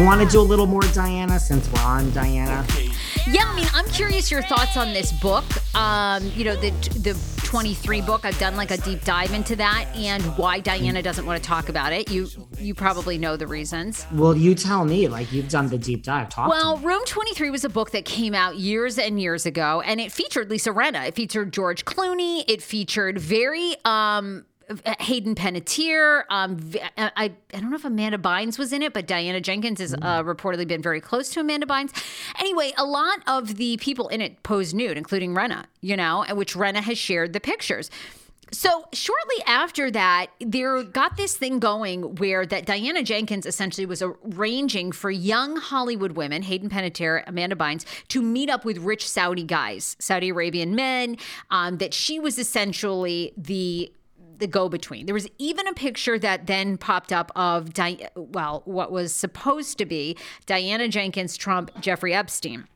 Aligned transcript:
You 0.00 0.06
want 0.06 0.22
to 0.22 0.26
do 0.26 0.40
a 0.40 0.48
little 0.48 0.64
more 0.64 0.80
Diana 0.94 1.38
since 1.38 1.70
we're 1.70 1.82
on 1.82 2.10
Diana? 2.12 2.66
Yeah, 3.28 3.42
I 3.44 3.54
mean, 3.54 3.66
I'm 3.74 3.84
curious 3.90 4.30
your 4.30 4.40
thoughts 4.40 4.78
on 4.78 4.94
this 4.94 5.12
book. 5.12 5.44
Um, 5.76 6.24
you 6.34 6.42
know, 6.42 6.56
the 6.56 6.70
the 7.00 7.12
23 7.44 8.00
book. 8.00 8.24
I've 8.24 8.38
done 8.38 8.56
like 8.56 8.70
a 8.70 8.78
deep 8.78 9.04
dive 9.04 9.34
into 9.34 9.56
that 9.56 9.94
and 9.94 10.22
why 10.38 10.60
Diana 10.60 11.02
doesn't 11.02 11.26
want 11.26 11.42
to 11.42 11.46
talk 11.46 11.68
about 11.68 11.92
it. 11.92 12.10
You 12.10 12.28
you 12.56 12.74
probably 12.74 13.18
know 13.18 13.36
the 13.36 13.46
reasons. 13.46 14.06
Well, 14.14 14.34
you 14.34 14.54
tell 14.54 14.86
me. 14.86 15.06
Like 15.06 15.30
you've 15.32 15.50
done 15.50 15.68
the 15.68 15.76
deep 15.76 16.02
dive. 16.02 16.30
Talk. 16.30 16.48
Well, 16.48 16.78
Room 16.78 17.02
23 17.04 17.50
was 17.50 17.66
a 17.66 17.68
book 17.68 17.90
that 17.90 18.06
came 18.06 18.34
out 18.34 18.56
years 18.56 18.96
and 18.96 19.20
years 19.20 19.44
ago, 19.44 19.82
and 19.82 20.00
it 20.00 20.12
featured 20.12 20.48
Lisa 20.48 20.70
Rinna. 20.70 21.08
It 21.08 21.14
featured 21.14 21.52
George 21.52 21.84
Clooney. 21.84 22.42
It 22.48 22.62
featured 22.62 23.18
very 23.18 23.74
um 23.84 24.46
Hayden 25.00 25.34
Panettiere. 25.34 26.24
Um, 26.30 26.58
I, 26.96 27.10
I 27.16 27.32
don't 27.52 27.70
know 27.70 27.76
if 27.76 27.84
Amanda 27.84 28.18
Bynes 28.18 28.58
was 28.58 28.72
in 28.72 28.82
it, 28.82 28.92
but 28.92 29.06
Diana 29.06 29.40
Jenkins 29.40 29.80
has 29.80 29.94
uh, 29.94 30.22
reportedly 30.22 30.66
been 30.66 30.82
very 30.82 31.00
close 31.00 31.30
to 31.30 31.40
Amanda 31.40 31.66
Bynes. 31.66 31.92
Anyway, 32.38 32.72
a 32.76 32.84
lot 32.84 33.18
of 33.26 33.56
the 33.56 33.76
people 33.78 34.08
in 34.08 34.20
it 34.20 34.42
posed 34.42 34.74
nude, 34.74 34.96
including 34.96 35.34
Rinna, 35.34 35.64
you 35.80 35.96
know, 35.96 36.24
which 36.32 36.54
Rinna 36.54 36.80
has 36.80 36.98
shared 36.98 37.32
the 37.32 37.40
pictures. 37.40 37.90
So 38.52 38.84
shortly 38.92 39.36
after 39.46 39.90
that, 39.92 40.28
there 40.40 40.82
got 40.82 41.16
this 41.16 41.36
thing 41.36 41.60
going 41.60 42.16
where 42.16 42.44
that 42.46 42.66
Diana 42.66 43.02
Jenkins 43.02 43.46
essentially 43.46 43.86
was 43.86 44.02
arranging 44.02 44.90
for 44.92 45.10
young 45.10 45.56
Hollywood 45.56 46.12
women, 46.12 46.42
Hayden 46.42 46.68
Panettiere, 46.68 47.22
Amanda 47.26 47.54
Bynes, 47.54 47.84
to 48.08 48.20
meet 48.20 48.50
up 48.50 48.64
with 48.64 48.78
rich 48.78 49.08
Saudi 49.08 49.44
guys, 49.44 49.96
Saudi 50.00 50.30
Arabian 50.30 50.74
men. 50.74 51.16
Um, 51.50 51.78
that 51.78 51.94
she 51.94 52.18
was 52.18 52.38
essentially 52.38 53.32
the 53.36 53.92
the 54.40 54.46
go 54.46 54.68
between. 54.68 55.06
There 55.06 55.14
was 55.14 55.28
even 55.38 55.66
a 55.66 55.74
picture 55.74 56.18
that 56.18 56.46
then 56.46 56.76
popped 56.78 57.12
up 57.12 57.30
of, 57.36 57.72
Di- 57.72 58.08
well, 58.16 58.62
what 58.64 58.90
was 58.90 59.14
supposed 59.14 59.78
to 59.78 59.86
be 59.86 60.16
Diana 60.46 60.88
Jenkins, 60.88 61.36
Trump, 61.36 61.70
Jeffrey 61.80 62.14
Epstein. 62.14 62.66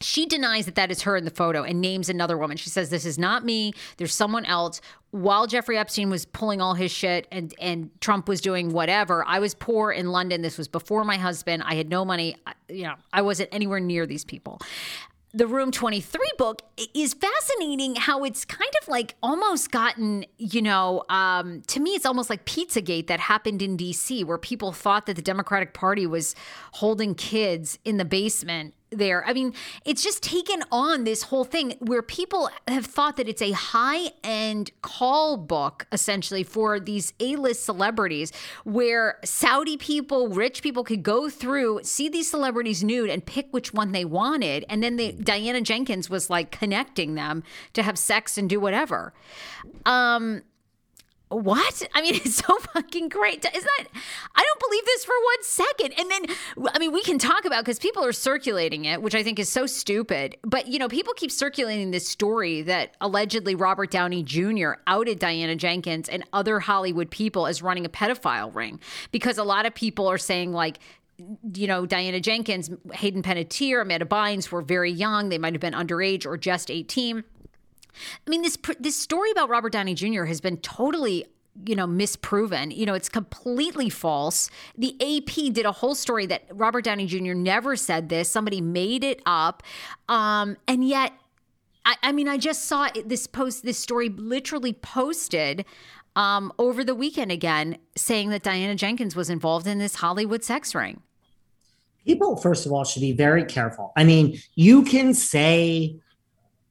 She 0.00 0.26
denies 0.26 0.64
that 0.66 0.74
that 0.74 0.90
is 0.90 1.02
her 1.02 1.16
in 1.16 1.24
the 1.24 1.30
photo 1.30 1.62
and 1.62 1.80
names 1.80 2.08
another 2.08 2.36
woman. 2.36 2.56
She 2.56 2.70
says, 2.70 2.90
This 2.90 3.06
is 3.06 3.18
not 3.18 3.44
me. 3.44 3.72
There's 3.98 4.14
someone 4.14 4.44
else. 4.44 4.80
While 5.12 5.46
Jeffrey 5.46 5.78
Epstein 5.78 6.10
was 6.10 6.24
pulling 6.24 6.60
all 6.60 6.74
his 6.74 6.90
shit 6.90 7.28
and, 7.30 7.54
and 7.60 7.90
Trump 8.00 8.28
was 8.28 8.40
doing 8.40 8.72
whatever, 8.72 9.24
I 9.24 9.38
was 9.38 9.54
poor 9.54 9.92
in 9.92 10.10
London. 10.10 10.42
This 10.42 10.58
was 10.58 10.66
before 10.66 11.04
my 11.04 11.18
husband. 11.18 11.62
I 11.64 11.74
had 11.74 11.88
no 11.88 12.04
money. 12.04 12.34
You 12.68 12.84
know, 12.84 12.94
I 13.12 13.22
wasn't 13.22 13.50
anywhere 13.52 13.78
near 13.78 14.06
these 14.06 14.24
people 14.24 14.60
the 15.34 15.46
Room 15.46 15.70
23 15.70 16.20
book 16.36 16.62
is 16.94 17.14
fascinating 17.14 17.94
how 17.94 18.22
it's 18.22 18.44
kind 18.44 18.70
of 18.82 18.88
like 18.88 19.14
almost 19.22 19.70
gotten, 19.70 20.26
you 20.36 20.60
know, 20.60 21.04
um, 21.08 21.62
to 21.68 21.80
me, 21.80 21.92
it's 21.92 22.04
almost 22.04 22.28
like 22.28 22.44
Pizzagate 22.44 23.06
that 23.06 23.18
happened 23.18 23.62
in 23.62 23.76
DC, 23.76 24.24
where 24.24 24.36
people 24.36 24.72
thought 24.72 25.06
that 25.06 25.16
the 25.16 25.22
Democratic 25.22 25.72
Party 25.72 26.06
was 26.06 26.34
holding 26.72 27.14
kids 27.14 27.78
in 27.84 27.96
the 27.96 28.04
basement 28.04 28.74
there. 28.92 29.24
I 29.26 29.32
mean, 29.32 29.54
it's 29.84 30.02
just 30.02 30.22
taken 30.22 30.62
on 30.70 31.04
this 31.04 31.24
whole 31.24 31.44
thing 31.44 31.74
where 31.80 32.02
people 32.02 32.50
have 32.68 32.86
thought 32.86 33.16
that 33.16 33.28
it's 33.28 33.42
a 33.42 33.52
high 33.52 34.12
end 34.22 34.70
call 34.82 35.36
book, 35.36 35.86
essentially, 35.92 36.42
for 36.42 36.78
these 36.78 37.12
A 37.20 37.36
list 37.36 37.64
celebrities, 37.64 38.32
where 38.64 39.18
Saudi 39.24 39.76
people, 39.76 40.28
rich 40.28 40.62
people 40.62 40.84
could 40.84 41.02
go 41.02 41.28
through, 41.28 41.80
see 41.82 42.08
these 42.08 42.30
celebrities 42.30 42.84
nude, 42.84 43.10
and 43.10 43.24
pick 43.24 43.48
which 43.50 43.72
one 43.72 43.92
they 43.92 44.04
wanted. 44.04 44.64
And 44.68 44.82
then 44.82 44.96
the, 44.96 45.12
Diana 45.12 45.60
Jenkins 45.60 46.08
was 46.08 46.30
like 46.30 46.50
connecting 46.50 47.14
them 47.14 47.42
to 47.72 47.82
have 47.82 47.98
sex 47.98 48.38
and 48.38 48.48
do 48.48 48.60
whatever. 48.60 49.12
Um, 49.86 50.42
what? 51.34 51.82
I 51.94 52.02
mean, 52.02 52.14
it's 52.24 52.36
so 52.36 52.58
fucking 52.58 53.08
great. 53.08 53.44
Isn't 53.44 53.70
that? 53.78 53.88
I 54.34 54.42
don't 54.42 54.60
believe 54.60 54.84
this 54.84 55.04
for 55.04 55.14
one 55.14 55.42
second. 55.42 55.94
And 55.98 56.10
then, 56.10 56.70
I 56.74 56.78
mean, 56.78 56.92
we 56.92 57.02
can 57.02 57.18
talk 57.18 57.44
about 57.44 57.64
because 57.64 57.78
people 57.78 58.04
are 58.04 58.12
circulating 58.12 58.84
it, 58.84 59.02
which 59.02 59.14
I 59.14 59.22
think 59.22 59.38
is 59.38 59.48
so 59.48 59.66
stupid. 59.66 60.36
But 60.42 60.68
you 60.68 60.78
know, 60.78 60.88
people 60.88 61.14
keep 61.14 61.30
circulating 61.30 61.90
this 61.90 62.08
story 62.08 62.62
that 62.62 62.94
allegedly 63.00 63.54
Robert 63.54 63.90
Downey 63.90 64.22
Jr. 64.22 64.72
outed 64.86 65.18
Diana 65.18 65.56
Jenkins 65.56 66.08
and 66.08 66.24
other 66.32 66.60
Hollywood 66.60 67.10
people 67.10 67.46
as 67.46 67.62
running 67.62 67.84
a 67.84 67.88
pedophile 67.88 68.54
ring 68.54 68.80
because 69.10 69.38
a 69.38 69.44
lot 69.44 69.66
of 69.66 69.74
people 69.74 70.08
are 70.08 70.18
saying 70.18 70.52
like 70.52 70.78
you 71.54 71.66
know, 71.66 71.86
Diana 71.86 72.20
Jenkins, 72.20 72.70
Hayden 72.94 73.22
Panettiere, 73.22 73.82
Amanda 73.82 74.06
Bynes 74.06 74.50
were 74.50 74.62
very 74.62 74.90
young. 74.90 75.28
They 75.28 75.38
might 75.38 75.52
have 75.52 75.60
been 75.60 75.74
underage 75.74 76.26
or 76.26 76.36
just 76.36 76.70
18. 76.70 77.22
I 78.26 78.30
mean, 78.30 78.42
this 78.42 78.58
this 78.80 78.96
story 78.96 79.30
about 79.30 79.48
Robert 79.48 79.72
Downey 79.72 79.94
Jr. 79.94 80.24
has 80.24 80.40
been 80.40 80.56
totally 80.58 81.26
you 81.66 81.76
know 81.76 81.86
misproven. 81.86 82.74
You 82.74 82.86
know 82.86 82.94
it's 82.94 83.08
completely 83.08 83.90
false. 83.90 84.50
The 84.76 84.94
ap 85.00 85.52
did 85.52 85.66
a 85.66 85.72
whole 85.72 85.94
story 85.94 86.26
that 86.26 86.44
robert 86.50 86.84
downey 86.84 87.06
jr 87.06 87.34
never 87.34 87.76
said 87.76 88.08
this. 88.08 88.30
Somebody 88.30 88.60
made 88.60 89.04
it 89.04 89.20
up. 89.26 89.62
Um 90.08 90.56
and 90.66 90.86
yet 90.86 91.12
i, 91.84 91.96
I 92.02 92.12
mean 92.12 92.28
i 92.28 92.38
just 92.38 92.64
saw 92.64 92.88
this 93.04 93.26
post 93.26 93.64
this 93.64 93.78
story 93.78 94.08
literally 94.08 94.72
posted 94.72 95.64
um 96.16 96.52
over 96.58 96.84
the 96.84 96.94
weekend 96.94 97.32
again 97.32 97.76
saying 97.96 98.30
that 98.30 98.42
diana 98.42 98.74
jenkins 98.74 99.16
was 99.16 99.30
involved 99.30 99.66
in 99.66 99.78
this 99.78 99.96
hollywood 99.96 100.42
sex 100.42 100.74
ring. 100.74 101.02
People 102.06 102.36
first 102.36 102.66
of 102.66 102.72
all 102.72 102.84
should 102.84 103.02
be 103.02 103.12
very 103.12 103.44
careful. 103.44 103.92
I 103.96 104.04
mean 104.04 104.38
you 104.54 104.84
can 104.84 105.12
say 105.12 105.96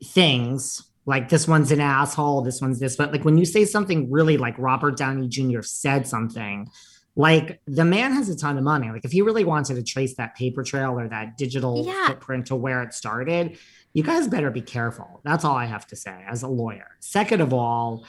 things 0.04 0.91
like 1.06 1.30
this 1.30 1.48
one's 1.48 1.72
an 1.72 1.82
asshole, 1.82 2.42
this 2.42 2.62
one's 2.62 2.80
this, 2.80 2.96
but 2.96 3.12
like 3.12 3.26
when 3.26 3.38
you 3.38 3.46
say 3.46 3.66
something 3.66 4.12
really 4.12 4.38
like 4.38 4.56
Robert 4.58 4.98
Downey 4.98 5.28
Jr. 5.28 5.62
said 5.62 6.08
something, 6.08 6.70
like 7.16 7.60
the 7.66 7.84
man 7.84 8.14
has 8.14 8.30
a 8.30 8.38
ton 8.38 8.58
of 8.58 8.64
money. 8.64 8.90
Like 8.90 9.04
if 9.04 9.12
he 9.12 9.22
really 9.22 9.44
wanted 9.44 9.76
to 9.76 9.84
trace 9.84 10.16
that 10.16 10.36
paper 10.36 10.64
trail 10.64 11.00
or 11.00 11.08
that 11.10 11.38
digital 11.38 11.86
Yeah. 11.86 12.08
footprint 12.08 12.48
to 12.48 12.56
where 12.56 12.84
it 12.84 12.94
started, 12.94 13.58
you 13.94 14.04
guys 14.04 14.28
better 14.28 14.50
be 14.52 14.62
careful. 14.62 15.20
That's 15.26 15.44
all 15.44 15.56
I 15.56 15.66
have 15.66 15.88
to 15.88 15.96
say 15.96 16.24
as 16.30 16.44
a 16.44 16.48
lawyer. 16.48 16.88
Second 17.00 17.42
of 17.42 17.52
all, 17.52 18.06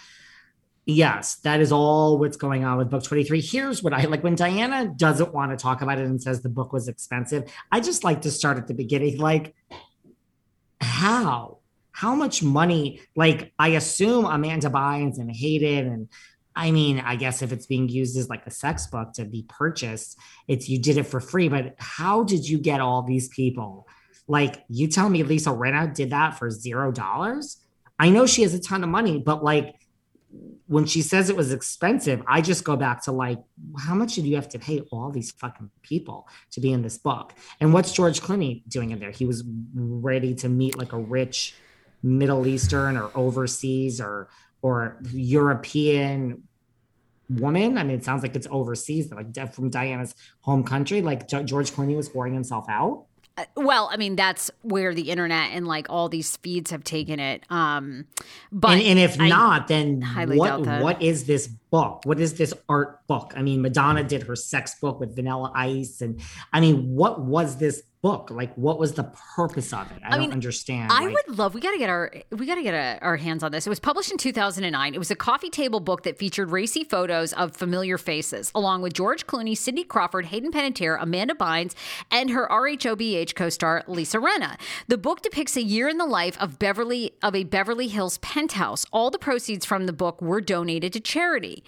yes, 0.87 1.37
that 1.37 1.61
is 1.61 1.73
all 1.73 2.19
what's 2.19 2.37
going 2.37 2.65
on 2.65 2.79
with 2.79 2.91
book 2.91 3.03
23. 3.03 3.41
Here's 3.41 3.83
what 3.83 3.93
I 3.93 4.05
like 4.05 4.23
when 4.23 4.37
Diana 4.37 4.93
doesn't 4.95 5.33
want 5.35 5.51
to 5.51 5.57
talk 5.57 5.83
about 5.83 5.99
it 5.99 6.05
and 6.07 6.23
says 6.23 6.43
the 6.43 6.49
book 6.49 6.73
was 6.73 6.87
expensive. 6.89 7.51
I 7.73 7.81
just 7.81 8.05
like 8.05 8.23
to 8.23 8.31
start 8.31 8.59
at 8.59 8.69
the 8.69 8.75
beginning. 8.75 9.19
Like, 9.19 9.55
how? 10.81 11.59
How 11.93 12.15
much 12.15 12.43
money? 12.43 13.01
Like, 13.15 13.53
I 13.59 13.69
assume 13.69 14.25
Amanda 14.25 14.69
Bynes 14.69 15.19
and 15.19 15.31
Hayden 15.31 15.87
and 15.87 16.09
I 16.55 16.71
mean, 16.71 17.01
I 17.01 17.17
guess 17.17 17.41
if 17.41 17.53
it's 17.53 17.67
being 17.67 17.89
used 17.89 18.17
as 18.17 18.29
like 18.29 18.47
a 18.47 18.51
sex 18.51 18.87
book 18.87 19.15
to 19.15 19.25
be 19.25 19.47
purchased, 19.49 20.19
it's 20.49 20.69
you 20.69 20.79
did 20.79 20.99
it 20.99 21.05
for 21.05 21.21
free. 21.21 21.49
But 21.49 21.77
how 21.79 22.25
did 22.25 22.47
you 22.47 22.59
get 22.59 22.81
all 22.81 23.03
these 23.03 23.29
people? 23.29 23.89
Like, 24.29 24.63
you 24.69 24.87
tell 24.89 25.09
me 25.09 25.23
Lisa 25.23 25.51
Rinna 25.51 25.95
did 25.95 26.11
that 26.11 26.39
for 26.39 26.51
zero 26.51 26.93
dollars? 26.93 27.59
I 27.99 28.11
know 28.11 28.27
she 28.27 28.43
has 28.43 28.55
a 28.55 28.61
ton 28.61 28.85
of 28.85 28.91
money, 28.91 29.19
but 29.19 29.43
like 29.43 29.75
when 30.67 30.87
she 30.87 31.03
says 31.03 31.29
it 31.29 31.37
was 31.37 31.53
expensive, 31.53 32.23
I 32.27 32.41
just 32.41 32.65
go 32.65 32.77
back 32.77 33.03
to 33.05 33.13
like, 33.13 33.39
how 33.79 33.95
much 33.95 34.15
did 34.15 34.25
you 34.25 34.37
have 34.37 34.49
to 34.51 34.59
pay 34.59 34.81
all 34.91 35.11
these 35.11 35.31
fucking 35.33 35.71
people 35.83 36.29
to 36.53 36.61
be 36.61 36.73
in 36.73 36.83
this 36.83 36.99
book? 36.99 37.35
And 37.61 37.73
what's 37.73 37.93
George 37.93 38.21
Clooney 38.21 38.63
doing 38.69 38.91
in 38.91 38.99
there? 38.99 39.11
He 39.11 39.27
was 39.27 39.45
ready 39.75 40.35
to 40.37 40.49
meet 40.49 40.79
like 40.79 40.93
a 40.93 40.99
rich 40.99 41.55
Middle 42.03 42.47
Eastern 42.47 42.97
or 42.97 43.11
overseas 43.15 44.01
or 44.01 44.29
or 44.63 44.99
European 45.13 46.43
woman. 47.29 47.79
I 47.79 47.85
mean, 47.85 47.97
it 47.97 48.05
sounds 48.05 48.23
like 48.23 48.37
it's 48.37 48.47
overseas, 48.51 49.11
like 49.13 49.53
from 49.55 49.71
Diana's 49.71 50.15
home 50.41 50.65
country. 50.65 51.03
Like 51.03 51.29
George 51.29 51.73
Clooney 51.73 51.97
was 51.97 52.09
whoring 52.09 52.35
himself 52.35 52.67
out. 52.69 53.07
Uh, 53.37 53.45
Well, 53.57 53.89
I 53.91 53.97
mean, 53.97 54.15
that's 54.17 54.51
where 54.61 54.95
the 54.95 55.11
internet 55.11 55.53
and 55.53 55.67
like 55.67 55.87
all 55.89 56.09
these 56.09 56.37
feeds 56.37 56.71
have 56.71 56.85
taken 56.85 57.19
it. 57.19 57.45
Um, 57.51 58.07
but 58.51 58.73
and, 58.73 58.83
and 58.83 58.99
if 58.99 59.21
I- 59.21 59.29
not, 59.29 59.69
then 59.69 60.03
what 60.03 60.67
what 60.83 61.03
is 61.03 61.25
this 61.25 61.47
book? 61.47 62.03
What 62.05 62.21
is 62.21 62.35
this 62.35 62.53
art 62.69 63.07
book? 63.07 63.33
I 63.37 63.43
mean, 63.43 63.63
Madonna 63.63 64.05
did 64.05 64.25
her 64.25 64.37
sex 64.37 64.79
book 64.81 65.01
with 65.01 65.17
Vanilla 65.17 65.51
Ice, 65.55 66.03
and 66.03 66.21
I 66.53 66.61
mean, 66.61 66.95
what 66.95 67.21
was 67.23 67.57
this 67.57 67.83
book? 68.03 68.31
Like, 68.31 68.53
what 68.57 68.79
was 68.79 68.95
the 68.95 69.05
purpose 69.37 69.73
of 69.73 69.91
it? 69.93 69.99
I, 70.05 70.11
don't 70.11 70.21
mean, 70.21 70.33
understand. 70.33 70.93
I 70.93 71.07
Like, 71.07 71.15
would 71.15 71.39
love. 71.39 71.55
We 71.55 71.61
got 71.61 71.71
to 71.71 71.79
get 71.79 71.89
our 71.89 72.13
we 72.31 72.47
got 72.47 72.57
to 72.57 72.63
get 72.63 72.75
a, 72.75 72.99
our 73.01 73.17
hands 73.17 73.43
on 73.43 73.53
this. 73.53 73.67
It 73.67 73.71
was 73.71 73.81
published 73.81 74.11
in 74.11 74.19
2009. 74.19 74.95
It 74.95 74.99
was 74.99 75.11
a 75.11 75.17
coffee 75.17 75.51
table 75.51 75.81
book 75.81 76.03
that 76.03 76.19
featured 76.19 76.51
racy 76.51 76.85
photos 76.85 77.33
of 77.33 77.57
familiar 77.57 77.97
faces, 77.97 78.51
along 78.55 78.83
with 78.83 78.93
George 78.93 79.27
Clooney, 79.27 79.57
Cindy 79.57 79.85
Crawford, 79.85 80.27
Hayden 80.27 80.51
Panettiere, 80.51 80.99
Amanda 81.01 81.35
Bynes, 81.35 81.75
and 82.11 82.31
her 82.31 82.49
RHOBH 82.49 83.35
co-star 83.35 83.85
Lisa 83.87 84.19
Rinna. 84.19 84.59
The 84.89 84.99
book 84.99 85.23
depicts 85.23 85.57
a 85.57 85.63
year 85.63 85.89
in 85.89 85.99
the 85.99 86.07
life 86.07 86.37
of 86.41 86.59
Beverly 86.59 87.13
of 87.23 87.35
a 87.35 87.45
Beverly 87.45 87.89
Hills 87.89 88.19
penthouse. 88.19 88.85
All 88.93 89.11
the 89.11 89.19
proceeds 89.19 89.65
from 89.65 89.87
the 89.87 89.93
book 89.93 90.21
were 90.21 90.41
donated 90.41 90.93
to 90.93 91.01
charity. 91.01 91.65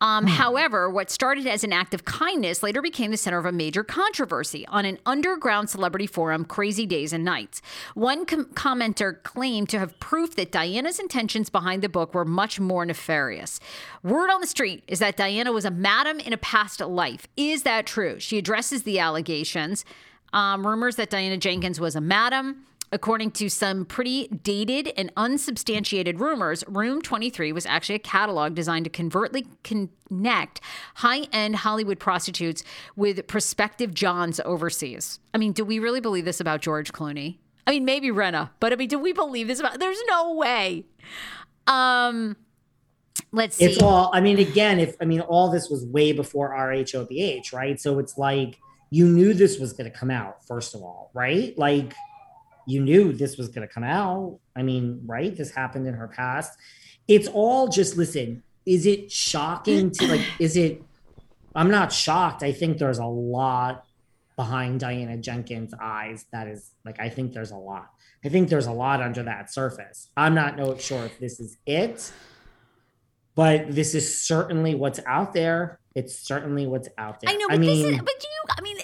Um, 0.00 0.26
However, 0.26 0.90
what 0.90 1.10
started 1.10 1.46
as 1.46 1.64
an 1.64 1.72
act 1.72 1.94
of 1.94 2.04
kindness 2.04 2.62
later 2.62 2.82
became 2.82 3.10
the 3.10 3.16
center 3.16 3.38
of 3.38 3.46
a 3.46 3.52
major 3.52 3.84
controversy 3.84 4.66
on 4.66 4.84
an 4.84 4.98
underground 5.06 5.70
celebrity 5.74 6.06
forum, 6.06 6.44
Crazy 6.44 6.86
Days 6.86 7.12
and 7.12 7.24
Nights. 7.24 7.60
One 7.94 8.24
com- 8.24 8.46
commenter 8.54 9.20
claimed 9.24 9.68
to 9.70 9.78
have 9.80 9.98
proof 9.98 10.36
that 10.36 10.52
Diana's 10.52 11.00
intentions 11.00 11.50
behind 11.50 11.82
the 11.82 11.88
book 11.88 12.14
were 12.14 12.24
much 12.24 12.60
more 12.60 12.86
nefarious. 12.86 13.58
Word 14.04 14.30
on 14.30 14.40
the 14.40 14.46
street 14.46 14.84
is 14.86 15.00
that 15.00 15.16
Diana 15.16 15.50
was 15.50 15.64
a 15.64 15.70
madam 15.72 16.20
in 16.20 16.32
a 16.32 16.36
past 16.36 16.80
life. 16.80 17.26
Is 17.36 17.64
that 17.64 17.86
true? 17.86 18.20
She 18.20 18.38
addresses 18.38 18.84
the 18.84 19.00
allegations. 19.00 19.84
Um, 20.32 20.66
rumors 20.66 20.96
that 20.96 21.10
Diana 21.10 21.36
Jenkins 21.36 21.80
was 21.80 21.96
a 21.96 22.00
madam. 22.00 22.66
According 22.94 23.32
to 23.32 23.48
some 23.48 23.84
pretty 23.84 24.28
dated 24.28 24.92
and 24.96 25.10
unsubstantiated 25.16 26.20
rumors, 26.20 26.62
Room 26.68 27.02
23 27.02 27.50
was 27.50 27.66
actually 27.66 27.96
a 27.96 27.98
catalog 27.98 28.54
designed 28.54 28.84
to 28.84 28.90
covertly 28.90 29.48
connect 29.64 30.60
high 30.94 31.22
end 31.32 31.56
Hollywood 31.56 31.98
prostitutes 31.98 32.62
with 32.94 33.26
prospective 33.26 33.94
Johns 33.94 34.38
overseas. 34.44 35.18
I 35.34 35.38
mean, 35.38 35.52
do 35.52 35.64
we 35.64 35.80
really 35.80 36.00
believe 36.00 36.24
this 36.24 36.38
about 36.38 36.60
George 36.60 36.92
Clooney? 36.92 37.38
I 37.66 37.72
mean, 37.72 37.84
maybe 37.84 38.10
Rinna, 38.10 38.50
but 38.60 38.72
I 38.72 38.76
mean, 38.76 38.88
do 38.88 39.00
we 39.00 39.12
believe 39.12 39.48
this 39.48 39.58
about? 39.58 39.80
There's 39.80 40.00
no 40.06 40.34
way. 40.34 40.84
Um, 41.66 42.36
let's 43.32 43.56
see. 43.56 43.64
it's 43.64 43.82
all. 43.82 44.12
I 44.14 44.20
mean, 44.20 44.38
again, 44.38 44.78
if 44.78 44.94
I 45.00 45.04
mean, 45.04 45.20
all 45.20 45.50
this 45.50 45.68
was 45.68 45.84
way 45.84 46.12
before 46.12 46.50
RHOBH, 46.50 47.52
right? 47.52 47.80
So 47.80 47.98
it's 47.98 48.16
like 48.16 48.60
you 48.90 49.08
knew 49.08 49.34
this 49.34 49.58
was 49.58 49.72
going 49.72 49.90
to 49.90 49.98
come 49.98 50.12
out. 50.12 50.46
First 50.46 50.76
of 50.76 50.82
all, 50.82 51.10
right? 51.12 51.58
Like 51.58 51.92
you 52.66 52.80
knew 52.80 53.12
this 53.12 53.36
was 53.36 53.48
going 53.48 53.66
to 53.66 53.72
come 53.72 53.84
out. 53.84 54.38
I 54.56 54.62
mean, 54.62 55.02
right? 55.06 55.34
This 55.34 55.50
happened 55.50 55.86
in 55.86 55.94
her 55.94 56.08
past. 56.08 56.58
It's 57.08 57.28
all 57.28 57.68
just 57.68 57.96
listen. 57.96 58.42
Is 58.66 58.86
it 58.86 59.12
shocking 59.12 59.90
to 59.92 60.06
like? 60.06 60.22
Is 60.38 60.56
it? 60.56 60.82
I'm 61.54 61.70
not 61.70 61.92
shocked. 61.92 62.42
I 62.42 62.52
think 62.52 62.78
there's 62.78 62.98
a 62.98 63.04
lot 63.04 63.84
behind 64.36 64.80
Diana 64.80 65.16
Jenkins' 65.16 65.74
eyes. 65.80 66.26
That 66.32 66.48
is 66.48 66.72
like, 66.84 66.98
I 67.00 67.08
think 67.08 67.32
there's 67.32 67.52
a 67.52 67.56
lot. 67.56 67.90
I 68.24 68.28
think 68.28 68.48
there's 68.48 68.66
a 68.66 68.72
lot 68.72 69.00
under 69.00 69.22
that 69.22 69.52
surface. 69.52 70.08
I'm 70.16 70.34
not 70.34 70.56
no 70.56 70.76
sure 70.78 71.04
if 71.04 71.18
this 71.18 71.40
is 71.40 71.56
it, 71.66 72.10
but 73.34 73.72
this 73.72 73.94
is 73.94 74.20
certainly 74.20 74.74
what's 74.74 75.00
out 75.06 75.34
there. 75.34 75.78
It's 75.94 76.18
certainly 76.18 76.66
what's 76.66 76.88
out 76.98 77.20
there. 77.20 77.30
I 77.30 77.36
know, 77.36 77.48
but 77.48 77.60
this 77.60 77.78
is, 77.78 77.98
but 77.98 78.20
do 78.20 78.26
you, 78.26 78.44
I 78.58 78.60
mean, 78.62 78.76
this 78.76 78.83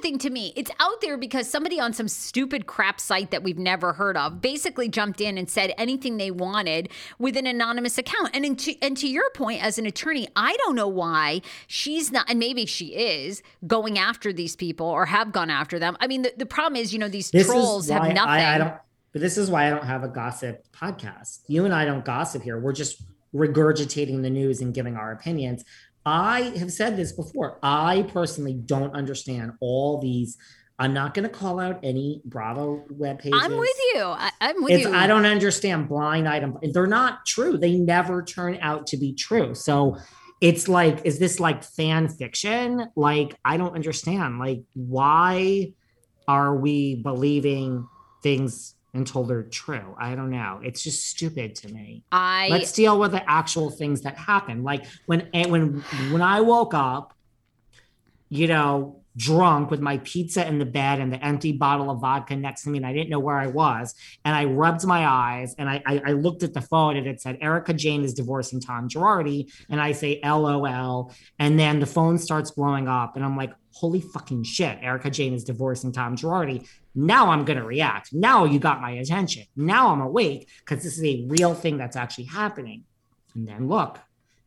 thing 0.00 0.18
to 0.18 0.30
me. 0.30 0.52
It's 0.56 0.70
out 0.80 1.00
there 1.00 1.16
because 1.16 1.48
somebody 1.48 1.78
on 1.78 1.92
some 1.92 2.08
stupid 2.08 2.66
crap 2.66 3.00
site 3.00 3.30
that 3.30 3.42
we've 3.42 3.58
never 3.58 3.92
heard 3.92 4.16
of 4.16 4.40
basically 4.40 4.88
jumped 4.88 5.20
in 5.20 5.38
and 5.38 5.48
said 5.48 5.72
anything 5.78 6.16
they 6.16 6.30
wanted 6.30 6.88
with 7.18 7.36
an 7.36 7.46
anonymous 7.46 7.98
account. 7.98 8.30
And 8.34 8.58
to, 8.58 8.82
and 8.82 8.96
to 8.96 9.08
your 9.08 9.30
point, 9.30 9.62
as 9.62 9.78
an 9.78 9.86
attorney, 9.86 10.28
I 10.34 10.56
don't 10.58 10.74
know 10.74 10.88
why 10.88 11.42
she's 11.66 12.10
not, 12.10 12.28
and 12.28 12.38
maybe 12.38 12.66
she 12.66 12.94
is 12.94 13.42
going 13.66 13.98
after 13.98 14.32
these 14.32 14.56
people 14.56 14.86
or 14.86 15.06
have 15.06 15.32
gone 15.32 15.50
after 15.50 15.78
them. 15.78 15.96
I 16.00 16.06
mean, 16.06 16.22
the, 16.22 16.32
the 16.36 16.46
problem 16.46 16.80
is, 16.80 16.92
you 16.92 16.98
know, 16.98 17.08
these 17.08 17.30
this 17.30 17.46
trolls 17.46 17.88
have 17.88 18.02
nothing. 18.02 18.18
I, 18.18 18.54
I 18.54 18.58
don't. 18.58 18.74
But 19.12 19.22
this 19.22 19.36
is 19.36 19.50
why 19.50 19.66
I 19.66 19.70
don't 19.70 19.84
have 19.84 20.04
a 20.04 20.08
gossip 20.08 20.64
podcast. 20.72 21.40
You 21.48 21.64
and 21.64 21.74
I 21.74 21.84
don't 21.84 22.04
gossip 22.04 22.42
here. 22.42 22.58
We're 22.60 22.72
just 22.72 23.02
regurgitating 23.34 24.22
the 24.22 24.30
news 24.30 24.60
and 24.60 24.74
giving 24.74 24.96
our 24.96 25.12
opinions. 25.12 25.64
I 26.06 26.52
have 26.58 26.72
said 26.72 26.96
this 26.96 27.12
before. 27.12 27.58
I 27.62 28.02
personally 28.12 28.54
don't 28.54 28.94
understand 28.94 29.52
all 29.60 30.00
these. 30.00 30.38
I'm 30.78 30.94
not 30.94 31.12
going 31.12 31.24
to 31.24 31.34
call 31.34 31.60
out 31.60 31.80
any 31.82 32.22
Bravo 32.24 32.84
web 32.90 33.18
pages. 33.18 33.38
I'm 33.42 33.58
with 33.58 33.76
you. 33.94 34.02
I, 34.02 34.30
I'm 34.40 34.62
with 34.62 34.72
It's, 34.72 34.84
you. 34.84 34.94
I 34.94 35.06
don't 35.06 35.26
understand 35.26 35.88
blind 35.88 36.26
item. 36.26 36.56
They're 36.62 36.86
not 36.86 37.26
true. 37.26 37.58
They 37.58 37.76
never 37.76 38.22
turn 38.22 38.58
out 38.62 38.86
to 38.88 38.96
be 38.96 39.12
true. 39.12 39.54
So 39.54 39.98
it's 40.40 40.68
like, 40.68 41.04
is 41.04 41.18
this 41.18 41.38
like 41.38 41.62
fan 41.62 42.08
fiction? 42.08 42.88
Like, 42.96 43.36
I 43.44 43.58
don't 43.58 43.74
understand. 43.74 44.38
Like, 44.38 44.62
why 44.72 45.74
are 46.26 46.56
we 46.56 46.96
believing 47.02 47.86
things 48.22 48.74
until 48.94 49.24
they're 49.24 49.42
true? 49.42 49.94
I 49.98 50.14
don't 50.14 50.30
know. 50.30 50.60
It's 50.62 50.82
just 50.82 51.06
stupid 51.06 51.54
to 51.56 51.68
me. 51.68 52.04
I 52.12 52.48
Let's 52.50 52.72
deal 52.72 52.98
with 52.98 53.12
the 53.12 53.28
actual 53.28 53.70
things 53.70 54.02
that 54.02 54.16
happen. 54.16 54.62
Like 54.62 54.86
when 55.06 55.28
eh, 55.34 55.48
when 55.48 55.80
when 56.10 56.22
I 56.22 56.40
woke 56.40 56.74
up, 56.74 57.14
you 58.28 58.46
know, 58.46 59.00
drunk 59.16 59.70
with 59.70 59.80
my 59.80 59.98
pizza 59.98 60.46
in 60.46 60.58
the 60.58 60.64
bed 60.64 61.00
and 61.00 61.12
the 61.12 61.22
empty 61.24 61.52
bottle 61.52 61.90
of 61.90 62.00
vodka 62.00 62.36
next 62.36 62.62
to 62.62 62.70
me, 62.70 62.78
and 62.78 62.86
I 62.86 62.92
didn't 62.92 63.10
know 63.10 63.18
where 63.18 63.36
I 63.36 63.48
was. 63.48 63.94
And 64.24 64.34
I 64.34 64.44
rubbed 64.44 64.86
my 64.86 65.06
eyes 65.06 65.54
and 65.58 65.68
I, 65.68 65.82
I, 65.84 66.02
I 66.06 66.12
looked 66.12 66.42
at 66.42 66.54
the 66.54 66.60
phone 66.60 66.96
and 66.96 67.06
it 67.06 67.20
said 67.20 67.38
Erika 67.40 67.72
Jayne 67.72 68.04
is 68.04 68.14
divorcing 68.14 68.60
Tom 68.60 68.88
Girardi. 68.88 69.52
And 69.68 69.80
I 69.80 69.92
say 69.92 70.20
LOL. 70.24 71.12
And 71.38 71.58
then 71.58 71.80
the 71.80 71.86
phone 71.86 72.18
starts 72.18 72.50
blowing 72.52 72.88
up, 72.88 73.16
and 73.16 73.24
I'm 73.24 73.36
like, 73.36 73.52
holy 73.72 74.00
fucking 74.00 74.44
shit, 74.44 74.78
Erika 74.82 75.10
Jayne 75.10 75.34
is 75.34 75.44
divorcing 75.44 75.92
Tom 75.92 76.16
Girardi. 76.16 76.68
Now 76.94 77.30
I'm 77.30 77.44
gonna 77.44 77.64
react. 77.64 78.12
Now 78.12 78.44
you 78.44 78.58
got 78.58 78.80
my 78.80 78.90
attention. 78.92 79.44
Now 79.56 79.92
I'm 79.92 80.00
awake 80.00 80.48
because 80.60 80.82
this 80.82 80.98
is 80.98 81.04
a 81.04 81.24
real 81.28 81.54
thing 81.54 81.76
that's 81.76 81.96
actually 81.96 82.24
happening. 82.24 82.84
And 83.34 83.46
then 83.46 83.68
look, 83.68 83.98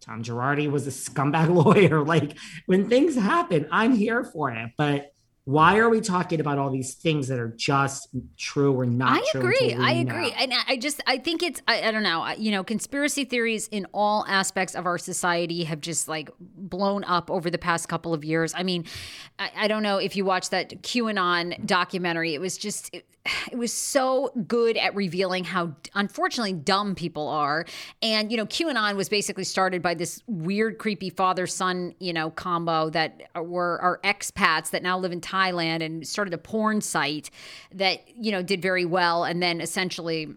Tom 0.02 0.24
Girardi 0.24 0.70
was 0.70 0.86
a 0.86 0.90
scumbag 0.90 1.54
lawyer. 1.64 2.04
Like 2.04 2.38
when 2.66 2.90
things 2.90 3.16
happen, 3.16 3.68
I'm 3.72 3.96
here 3.96 4.24
for 4.24 4.52
it. 4.52 4.72
But 4.78 5.13
why 5.46 5.78
are 5.78 5.90
we 5.90 6.00
talking 6.00 6.40
about 6.40 6.58
all 6.58 6.70
these 6.72 6.94
things 6.94 7.28
that 7.28 7.38
are 7.38 7.50
just 7.58 8.08
true 8.38 8.74
or 8.74 8.86
not 8.86 9.22
I 9.22 9.38
agree. 9.40 9.74
I 9.74 10.02
know? 10.02 10.14
agree. 10.16 10.32
And 10.40 10.54
I- 10.54 10.64
I 10.70 10.78
just, 10.78 11.02
I 11.06 11.18
think 11.18 11.44
it's, 11.44 11.62
I, 11.68 11.90
I 11.90 11.92
don't 11.92 12.04
know, 12.04 12.22
I- 12.22 12.36
you 12.36 12.50
know, 12.50 12.64
conspiracy 12.64 13.26
theories 13.26 13.68
in 13.68 13.86
all 13.94 14.26
aspects 14.30 14.74
of 14.74 14.86
our 14.86 14.98
society 14.98 15.66
have 15.66 15.82
just 15.82 16.08
like 16.08 16.30
blown 16.40 17.04
up 17.04 17.30
over 17.30 17.50
the 17.50 17.58
past 17.58 17.90
couple 17.90 18.14
of 18.14 18.24
years. 18.24 18.54
I 18.56 18.64
mean, 18.64 18.86
I, 19.38 19.52
I 19.58 19.68
don't 19.68 19.84
know 19.84 19.98
if 19.98 20.16
you 20.16 20.24
watched 20.24 20.52
that 20.52 20.82
QAnon 20.82 21.66
documentary. 21.66 22.34
It 22.34 22.40
was 22.40 22.58
just, 22.58 22.90
it, 22.94 23.06
it 23.52 23.58
was 23.58 23.72
so 23.72 24.32
good 24.48 24.76
at 24.76 24.94
revealing 24.96 25.46
how 25.46 25.74
unfortunately 25.94 26.52
dumb 26.52 26.94
people 26.94 27.30
are. 27.30 27.66
And, 28.02 28.30
you 28.32 28.38
know, 28.38 28.46
QAnon 28.46 28.98
was 28.98 29.08
basically 29.08 29.46
started 29.46 29.82
by 29.82 29.94
this 29.94 30.22
weird, 30.28 30.78
creepy 30.78 31.10
father 31.10 31.48
son, 31.48 31.96
you 32.00 32.12
know, 32.12 32.32
combo 32.32 32.90
that 32.90 33.22
were 33.36 33.80
are 33.82 34.00
expats 34.04 34.72
that 34.72 34.84
now 34.84 34.98
live 35.00 35.14
in 35.14 35.22
Thailand 35.34 35.84
and 35.84 36.08
started 36.08 36.34
a 36.34 36.38
porn 36.38 36.82
site 36.82 37.30
that, 37.74 38.02
you 38.16 38.32
know, 38.32 38.44
did 38.44 38.62
very 38.62 38.86
well. 38.86 39.24
And 39.24 39.42
then 39.42 39.62
essentially, 39.62 40.36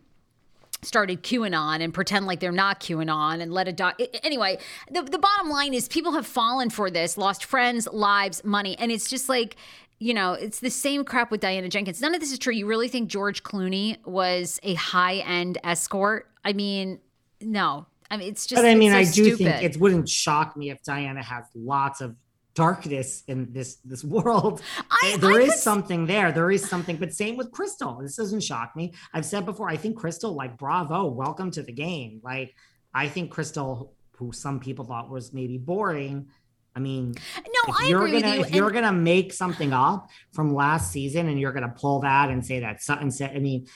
started 0.83 1.23
QAnon 1.23 1.81
and 1.81 1.93
pretend 1.93 2.26
like 2.26 2.41
they're 2.41 2.53
not 2.53 2.81
QAnon 2.81 3.41
and 3.41 3.53
let 3.53 3.67
a 3.67 3.73
doc. 3.73 4.00
Anyway, 4.23 4.59
the, 4.91 5.03
the 5.03 5.19
bottom 5.19 5.49
line 5.49 5.75
is 5.75 5.88
people 5.88 6.12
have 6.12 6.26
fallen 6.26 6.71
for 6.71 6.91
this, 6.91 7.19
lost 7.19 7.45
friends, 7.45 7.88
lives, 7.93 8.45
money. 8.45 8.76
And 8.79 8.93
it's 8.93 9.11
just 9.11 9.29
like, 9.29 9.57
you 9.99 10.12
know, 10.12 10.35
it's 10.35 10.61
the 10.61 10.71
same 10.71 11.05
crap 11.05 11.31
with 11.31 11.41
Diana 11.41 11.69
Jenkins. 11.69 12.00
None 12.00 12.15
of 12.15 12.21
this 12.21 12.31
is 12.31 12.38
true. 12.38 12.53
You 12.53 12.67
really 12.67 12.88
think 12.88 13.09
George 13.09 13.43
Clooney 13.43 13.97
was 14.07 14.61
a 14.62 14.75
high 14.75 15.17
end 15.17 15.59
escort? 15.65 16.31
I 16.45 16.53
mean, 16.53 17.00
no. 17.41 17.87
I 18.11 18.19
mean, 18.19 18.29
it's 18.29 18.47
just. 18.47 18.62
But 18.62 18.69
I 18.69 18.75
mean, 18.75 18.93
so 18.93 18.99
I 18.99 19.05
do 19.05 19.11
stupid. 19.11 19.38
think 19.38 19.62
it 19.62 19.81
wouldn't 19.81 20.09
shock 20.09 20.57
me 20.57 20.71
if 20.71 20.83
Diana 20.83 21.23
has 21.23 21.45
lots 21.55 22.00
of 22.00 22.15
darkness 22.57 23.23
in 23.29 23.53
this 23.53 23.77
this 23.85 24.03
world. 24.03 24.61
I- 24.91 25.17
There 25.21 25.31
I 25.31 25.43
is 25.45 25.51
could- 25.53 25.59
something 25.61 26.07
there. 26.07 26.33
There 26.33 26.51
is 26.51 26.69
something. 26.69 26.97
But 26.97 27.13
same 27.15 27.37
with 27.37 27.53
Crystal. 27.53 27.99
This 28.03 28.17
doesn't 28.17 28.43
shock 28.43 28.75
me. 28.75 28.93
I've 29.15 29.25
said 29.25 29.47
before. 29.47 29.69
I 29.69 29.77
think 29.77 29.97
Crystal, 29.97 30.35
like, 30.35 30.59
bravo, 30.59 31.05
welcome 31.07 31.53
to 31.53 31.63
the 31.63 31.73
game. 31.73 32.21
Like, 32.25 32.53
I 32.93 33.07
think 33.09 33.31
Crystal, 33.31 33.95
who 34.17 34.33
some 34.33 34.59
people 34.59 34.85
thought 34.85 35.09
was 35.11 35.33
maybe 35.33 35.59
boring. 35.59 36.27
I 36.75 36.79
mean, 36.81 37.15
No, 37.39 37.73
if 37.73 37.81
I 37.81 37.87
you're 37.89 38.05
agree 38.07 38.21
gonna 38.21 38.39
with 38.39 38.39
you. 38.39 38.45
if 38.51 38.55
you're 38.55 38.71
gonna 38.71 38.93
make 38.93 39.33
something 39.33 39.73
up 39.73 40.09
from 40.33 40.55
last 40.55 40.91
season 40.93 41.29
and 41.29 41.39
you're 41.41 41.53
gonna 41.53 41.75
pull 41.75 42.01
that 42.01 42.29
and 42.31 42.45
say 42.45 42.61
that 42.61 42.83
something 42.83 43.11
said, 43.11 43.35
I 43.35 43.39
mean, 43.39 43.67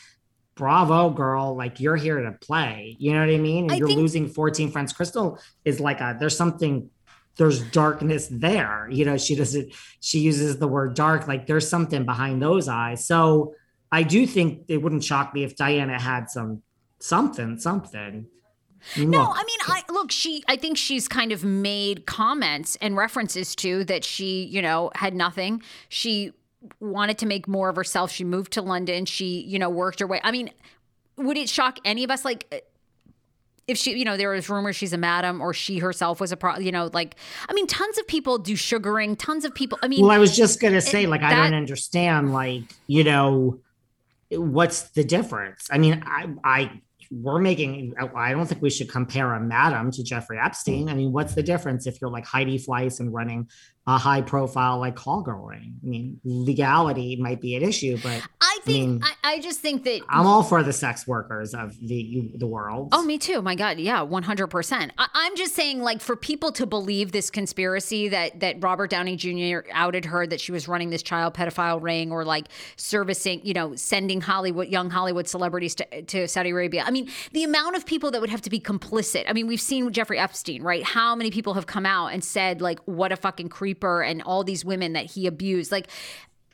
bravo, 0.55 1.09
girl, 1.11 1.57
like 1.57 1.81
you're 1.81 1.97
here 1.97 2.21
to 2.21 2.33
play. 2.33 2.97
You 2.99 3.15
know 3.15 3.21
what 3.21 3.31
I 3.35 3.39
mean? 3.39 3.65
And 3.65 3.73
I 3.73 3.77
you're 3.77 3.87
think- 3.89 4.01
losing 4.01 4.29
14 4.29 4.71
friends. 4.71 4.93
Crystal 4.93 5.39
is 5.65 5.81
like 5.81 6.01
a 6.01 6.17
there's 6.19 6.37
something 6.37 6.91
there's 7.41 7.63
darkness 7.71 8.29
there. 8.31 8.87
You 8.91 9.07
know, 9.07 9.17
she 9.17 9.35
doesn't 9.35 9.73
she 10.01 10.19
uses 10.19 10.59
the 10.59 10.69
word 10.69 10.95
dark, 10.95 11.27
like 11.27 11.47
there's 11.47 11.67
something 11.67 12.05
behind 12.05 12.43
those 12.43 12.69
eyes. 12.69 13.07
So 13.07 13.55
I 13.91 14.03
do 14.03 14.27
think 14.27 14.65
it 14.69 14.77
wouldn't 14.77 15.03
shock 15.03 15.33
me 15.33 15.43
if 15.43 15.57
Diana 15.57 15.99
had 15.99 16.29
some 16.29 16.63
something, 16.99 17.59
something. 17.59 18.27
No, 18.99 19.23
I 19.23 19.45
mean, 19.45 19.59
I 19.67 19.83
look. 19.91 20.13
She, 20.13 20.45
I 20.49 20.57
think 20.57 20.77
she's 20.77 21.09
kind 21.09 21.33
of 21.33 21.43
made 21.43 22.05
comments 22.05 22.77
and 22.83 22.95
references 22.95 23.57
to 23.57 23.85
that. 23.85 24.05
She, 24.05 24.45
you 24.45 24.61
know, 24.61 24.91
had 24.95 25.15
nothing. 25.15 25.63
She 25.89 26.33
wanted 26.79 27.17
to 27.19 27.27
make 27.27 27.49
more 27.49 27.71
of 27.71 27.77
herself. 27.77 28.11
She 28.11 28.25
moved 28.25 28.53
to 28.53 28.63
London. 28.63 29.07
She, 29.07 29.41
you 29.41 29.59
know, 29.59 29.71
worked 29.71 30.01
her 30.01 30.07
way. 30.07 30.21
I 30.23 30.31
mean, 30.31 30.51
would 31.17 31.39
it 31.39 31.49
shock 31.49 31.79
any 31.87 32.05
of 32.05 32.11
us? 32.11 32.23
Like, 32.23 32.70
if 33.71 33.79
she, 33.79 33.97
you 33.97 34.05
know, 34.05 34.17
there 34.17 34.31
was 34.31 34.49
rumors 34.49 34.77
she's 34.77 34.93
a 34.93 34.99
madam 34.99 35.41
or 35.41 35.55
she 35.55 35.79
herself 35.79 36.21
was 36.21 36.33
a 36.33 36.37
pro. 36.37 36.59
You 36.59 36.73
know, 36.73 36.91
like, 36.93 37.17
I 37.49 37.53
mean, 37.53 37.67
tons 37.67 37.99
of 37.99 38.07
people 38.07 38.39
do 38.39 38.57
sugaring. 38.57 39.17
Tons 39.17 39.45
of 39.45 39.55
people. 39.55 39.79
I 39.83 39.89
mean, 39.89 40.03
well, 40.03 40.11
I 40.11 40.19
was 40.19 40.37
just 40.37 40.61
gonna 40.61 40.81
say, 40.81 41.07
like, 41.07 41.23
I 41.23 41.35
don't 41.35 41.55
understand, 41.55 42.33
like, 42.33 42.65
you 42.87 43.05
know, 43.05 43.61
what's 44.31 44.91
the 44.91 45.05
difference? 45.05 45.69
I 45.71 45.79
mean, 45.79 46.03
I, 46.05 46.29
I, 46.45 46.81
we're 47.11 47.41
making. 47.41 47.95
I 48.15 48.33
don't 48.33 48.47
think 48.47 48.62
we 48.62 48.71
should 48.71 48.89
compare 48.89 49.35
a 49.35 49.41
madam 49.41 49.91
to 49.93 50.03
Jeffrey 50.03 50.39
Epstein. 50.39 50.89
I 50.89 50.95
mean, 50.95 51.12
what's 51.12 51.35
the 51.35 51.43
difference 51.43 51.87
if 51.87 52.00
you're 52.00 52.11
like 52.11 52.27
Heidi 52.27 52.59
Fleiss 52.59 53.00
and 53.00 53.12
running 53.12 53.49
a 53.87 53.99
high 53.99 54.21
profile 54.21 54.79
like 54.79 54.95
call 54.95 55.23
girl 55.23 55.47
ring? 55.47 55.75
I 55.83 55.87
mean, 55.87 56.21
legality 56.25 57.17
might 57.17 57.41
be 57.41 57.57
an 57.57 57.63
issue, 57.63 57.99
but 58.03 58.23
I 58.41 58.59
think, 58.65 58.91
mean, 58.91 59.03
I, 59.03 59.35
I 59.35 59.41
just 59.41 59.61
think 59.61 59.85
that 59.85 60.01
I'm 60.09 60.27
all 60.27 60.43
for 60.43 60.63
the 60.63 60.73
sex 60.73 61.07
workers 61.07 61.55
of 61.55 61.77
the 61.81 62.31
the 62.37 62.47
world. 62.47 62.91
Oh, 62.93 63.03
me 63.03 63.19
too. 63.19 63.43
My 63.43 63.55
God, 63.55 63.79
yeah, 63.79 64.03
one 64.03 64.23
hundred 64.23 64.49
percent. 64.49 64.93
I'm 64.99 65.37
just 65.37 65.55
saying, 65.55 65.81
like, 65.81 66.01
for 66.01 66.17
people 66.17 66.53
to 66.53 66.67
believe 66.67 67.13
this 67.13 67.31
conspiracy 67.31 68.09
that 68.09 68.41
that 68.41 68.63
Robert 68.63 68.91
Downey 68.91 69.17
Jr. 69.17 69.69
outed 69.73 70.05
her 70.05 70.27
that 70.27 70.41
she 70.41 70.53
was 70.53 70.69
running 70.69 70.91
this 70.91 71.03
child 71.03 71.35
pedophile 71.35 71.83
ring 71.83 72.13
or 72.13 72.25
like 72.25 72.47
servicing, 72.77 73.41
you 73.45 73.55
know, 73.55 73.75
sending 73.77 74.21
Hollywood 74.21 74.69
young 74.69 74.91
Hollywood 74.91 75.27
celebrities 75.27 75.75
to 75.77 76.03
to 76.03 76.29
Saudi 76.29 76.51
Arabia. 76.51 76.85
I 76.87 76.91
mean, 76.91 77.09
the 77.33 77.45
amount 77.45 77.77
of 77.77 77.87
people 77.87 78.11
that 78.11 78.21
would 78.21 78.31
have 78.31 78.43
to 78.43 78.51
be 78.51 78.61
complicit. 78.61 79.25
I 79.29 79.33
mean, 79.33 79.47
we've 79.47 79.61
seen 79.61 79.91
Jeffrey 79.93 80.19
Epstein, 80.19 80.63
right? 80.63 80.83
How 80.85 81.15
many 81.15 81.31
people 81.31 81.55
have 81.55 81.67
come 81.67 81.87
out 81.87 82.09
and 82.09 82.23
said 82.23 82.61
like, 82.61 82.81
what 82.85 83.13
a 83.13 83.17
fucking 83.17 83.49
creeper, 83.81 84.03
and 84.03 84.23
all 84.23 84.45
these 84.45 84.65
women 84.65 84.93
that 84.93 85.07
he 85.07 85.27
abused, 85.27 85.73
like. 85.73 85.89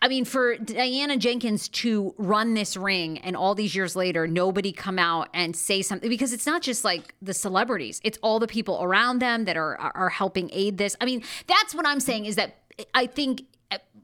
I 0.03 0.09
mean, 0.09 0.27
for 0.27 0.59
Diana 0.59 1.17
Jenkins 1.17 1.69
to 1.71 2.15
run 2.19 2.53
this 2.53 2.77
ring 2.77 3.17
and 3.21 3.35
all 3.35 3.55
these 3.55 3.75
years 3.75 3.97
later, 3.97 4.27
nobody 4.27 4.71
come 4.71 4.99
out 4.99 5.31
and 5.33 5.57
say 5.57 5.81
something 5.81 6.11
because 6.11 6.35
it's 6.35 6.45
not 6.45 6.61
just 6.61 6.85
like 6.85 7.15
the 7.23 7.33
celebrities, 7.33 8.03
it's 8.05 8.19
all 8.23 8.39
the 8.39 8.47
people 8.47 8.79
around 8.83 9.21
them 9.21 9.47
that 9.47 9.57
are 9.57 9.75
are 9.79 10.11
helping 10.11 10.51
aid 10.53 10.77
this. 10.77 10.97
I 11.01 11.07
mean, 11.07 11.23
that's 11.47 11.75
what 11.75 11.87
I'm 11.87 11.99
saying 11.99 12.27
is 12.27 12.37
that 12.37 12.59
I 12.93 13.07
think 13.07 13.45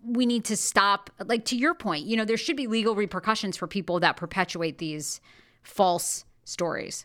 we 0.02 0.24
need 0.24 0.46
to 0.46 0.56
stop 0.56 1.10
like 1.26 1.44
to 1.44 1.56
your 1.56 1.74
point, 1.74 2.06
you 2.06 2.16
know, 2.16 2.24
there 2.24 2.38
should 2.38 2.56
be 2.56 2.66
legal 2.66 2.94
repercussions 2.94 3.58
for 3.58 3.66
people 3.66 4.00
that 4.00 4.16
perpetuate 4.16 4.78
these 4.78 5.20
false 5.62 6.24
stories. 6.44 7.04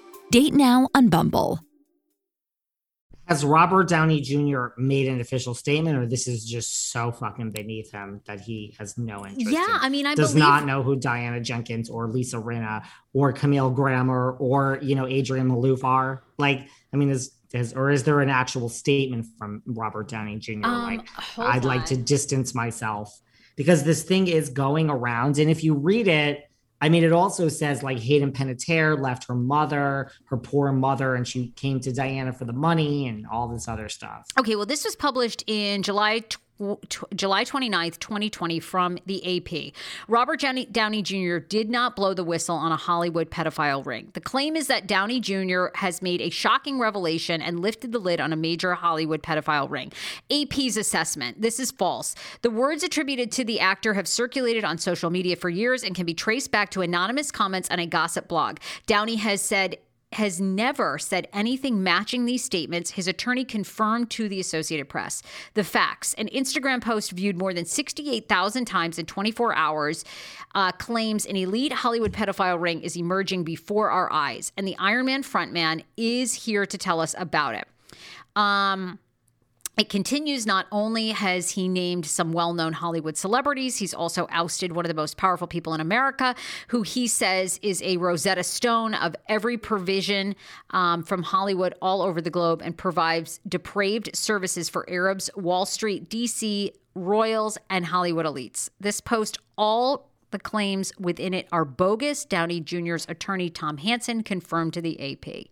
Date 0.31 0.53
now 0.53 0.87
on 0.95 1.09
Bumble. 1.09 1.59
has 3.27 3.43
Robert 3.43 3.89
Downey 3.89 4.21
Jr. 4.21 4.67
made 4.77 5.07
an 5.09 5.19
official 5.19 5.53
statement, 5.53 5.97
or 5.97 6.05
this 6.05 6.25
is 6.25 6.45
just 6.45 6.91
so 6.91 7.11
fucking 7.11 7.51
beneath 7.51 7.91
him 7.91 8.21
that 8.27 8.39
he 8.39 8.73
has 8.79 8.97
no 8.97 9.25
interest? 9.25 9.51
Yeah, 9.51 9.63
in- 9.65 9.81
I 9.81 9.89
mean, 9.89 10.05
I 10.05 10.15
does 10.15 10.31
believe 10.31 10.47
not 10.47 10.65
know 10.65 10.83
who 10.83 10.95
Diana 10.95 11.41
Jenkins 11.41 11.89
or 11.89 12.07
Lisa 12.07 12.37
Rinna 12.37 12.85
or 13.13 13.33
Camille 13.33 13.71
Grammer 13.71 14.31
or 14.39 14.79
you 14.81 14.95
know 14.95 15.05
Adrienne 15.05 15.49
Maloof 15.49 15.83
are. 15.83 16.23
Like, 16.37 16.65
I 16.93 16.95
mean, 16.97 17.09
is 17.09 17.31
is 17.53 17.73
or 17.73 17.89
is 17.91 18.05
there 18.05 18.21
an 18.21 18.29
actual 18.29 18.69
statement 18.69 19.25
from 19.37 19.61
Robert 19.65 20.07
Downey 20.07 20.37
Jr. 20.39 20.65
Um, 20.65 20.83
like, 20.83 21.07
I'd 21.37 21.65
like 21.65 21.85
to 21.87 21.97
distance 21.97 22.55
myself 22.55 23.19
because 23.57 23.83
this 23.83 24.03
thing 24.03 24.27
is 24.27 24.49
going 24.49 24.89
around, 24.89 25.39
and 25.39 25.51
if 25.51 25.61
you 25.61 25.73
read 25.73 26.07
it. 26.07 26.45
I 26.81 26.89
mean, 26.89 27.03
it 27.03 27.13
also 27.13 27.47
says 27.47 27.83
like 27.83 27.99
Hayden 27.99 28.31
Panettiere 28.31 28.99
left 28.99 29.27
her 29.27 29.35
mother, 29.35 30.11
her 30.25 30.37
poor 30.37 30.71
mother, 30.71 31.15
and 31.15 31.27
she 31.27 31.49
came 31.49 31.79
to 31.81 31.93
Diana 31.93 32.33
for 32.33 32.45
the 32.45 32.53
money 32.53 33.07
and 33.07 33.27
all 33.27 33.47
this 33.47 33.67
other 33.67 33.87
stuff. 33.87 34.25
Okay, 34.39 34.55
well, 34.55 34.65
this 34.65 34.83
was 34.83 34.95
published 34.95 35.43
in 35.45 35.83
July. 35.83 36.23
Tw- 36.89 37.03
July 37.15 37.43
29th, 37.43 37.99
2020, 37.99 38.59
from 38.59 38.97
the 39.05 39.37
AP. 39.37 39.73
Robert 40.07 40.39
Downey 40.39 41.01
Jr. 41.01 41.37
did 41.37 41.69
not 41.69 41.95
blow 41.95 42.13
the 42.13 42.23
whistle 42.23 42.55
on 42.55 42.71
a 42.71 42.77
Hollywood 42.77 43.29
pedophile 43.31 43.85
ring. 43.85 44.09
The 44.13 44.21
claim 44.21 44.55
is 44.55 44.67
that 44.67 44.87
Downey 44.87 45.19
Jr. 45.19 45.67
has 45.75 46.01
made 46.01 46.21
a 46.21 46.29
shocking 46.29 46.79
revelation 46.79 47.41
and 47.41 47.59
lifted 47.59 47.91
the 47.91 47.99
lid 47.99 48.21
on 48.21 48.31
a 48.31 48.35
major 48.35 48.73
Hollywood 48.75 49.23
pedophile 49.23 49.69
ring. 49.69 49.91
AP's 50.31 50.77
assessment 50.77 51.41
this 51.41 51.59
is 51.59 51.71
false. 51.71 52.15
The 52.41 52.49
words 52.49 52.83
attributed 52.83 53.31
to 53.33 53.43
the 53.43 53.59
actor 53.59 53.93
have 53.93 54.07
circulated 54.07 54.63
on 54.63 54.77
social 54.77 55.09
media 55.09 55.35
for 55.35 55.49
years 55.49 55.83
and 55.83 55.95
can 55.95 56.05
be 56.05 56.13
traced 56.13 56.51
back 56.51 56.69
to 56.71 56.81
anonymous 56.81 57.31
comments 57.31 57.69
on 57.71 57.79
a 57.79 57.87
gossip 57.87 58.27
blog. 58.27 58.57
Downey 58.85 59.15
has 59.15 59.41
said 59.41 59.77
has 60.13 60.41
never 60.41 60.99
said 60.99 61.27
anything 61.31 61.81
matching 61.83 62.25
these 62.25 62.43
statements, 62.43 62.91
his 62.91 63.07
attorney 63.07 63.45
confirmed 63.45 64.09
to 64.11 64.27
the 64.27 64.39
Associated 64.39 64.89
Press. 64.89 65.23
The 65.53 65.63
facts 65.63 66.13
an 66.15 66.27
Instagram 66.29 66.81
post 66.81 67.11
viewed 67.11 67.37
more 67.37 67.53
than 67.53 67.65
68,000 67.65 68.65
times 68.65 68.99
in 68.99 69.05
24 69.05 69.55
hours 69.55 70.03
uh, 70.53 70.71
claims 70.73 71.25
an 71.25 71.35
elite 71.35 71.71
Hollywood 71.71 72.11
pedophile 72.11 72.59
ring 72.59 72.81
is 72.81 72.97
emerging 72.97 73.43
before 73.43 73.89
our 73.89 74.11
eyes, 74.11 74.51
and 74.57 74.67
the 74.67 74.75
Iron 74.77 75.05
Man 75.05 75.23
frontman 75.23 75.83
is 75.95 76.33
here 76.33 76.65
to 76.65 76.77
tell 76.77 76.99
us 76.99 77.15
about 77.17 77.55
it. 77.55 77.67
Um, 78.35 78.99
it 79.81 79.89
continues. 79.89 80.45
Not 80.45 80.67
only 80.71 81.09
has 81.09 81.49
he 81.49 81.67
named 81.67 82.05
some 82.05 82.33
well 82.33 82.53
known 82.53 82.71
Hollywood 82.71 83.17
celebrities, 83.17 83.77
he's 83.77 83.95
also 83.95 84.27
ousted 84.29 84.73
one 84.73 84.85
of 84.85 84.89
the 84.89 84.93
most 84.93 85.17
powerful 85.17 85.47
people 85.47 85.73
in 85.73 85.81
America, 85.81 86.35
who 86.67 86.83
he 86.83 87.07
says 87.07 87.59
is 87.63 87.81
a 87.81 87.97
Rosetta 87.97 88.43
Stone 88.43 88.93
of 88.93 89.15
every 89.27 89.57
provision 89.57 90.35
um, 90.69 91.01
from 91.01 91.23
Hollywood 91.23 91.73
all 91.81 92.03
over 92.03 92.21
the 92.21 92.29
globe 92.29 92.61
and 92.63 92.77
provides 92.77 93.39
depraved 93.47 94.15
services 94.15 94.69
for 94.69 94.87
Arabs, 94.87 95.31
Wall 95.35 95.65
Street, 95.65 96.09
DC, 96.11 96.71
royals, 96.93 97.57
and 97.67 97.87
Hollywood 97.87 98.27
elites. 98.27 98.69
This 98.79 99.01
post 99.01 99.39
all 99.57 100.11
the 100.29 100.37
claims 100.37 100.93
within 100.99 101.33
it 101.33 101.47
are 101.51 101.65
bogus, 101.65 102.23
Downey 102.23 102.59
Jr.'s 102.59 103.07
attorney 103.09 103.49
Tom 103.49 103.77
Hansen 103.77 104.21
confirmed 104.21 104.73
to 104.73 104.81
the 104.81 105.11
AP. 105.11 105.47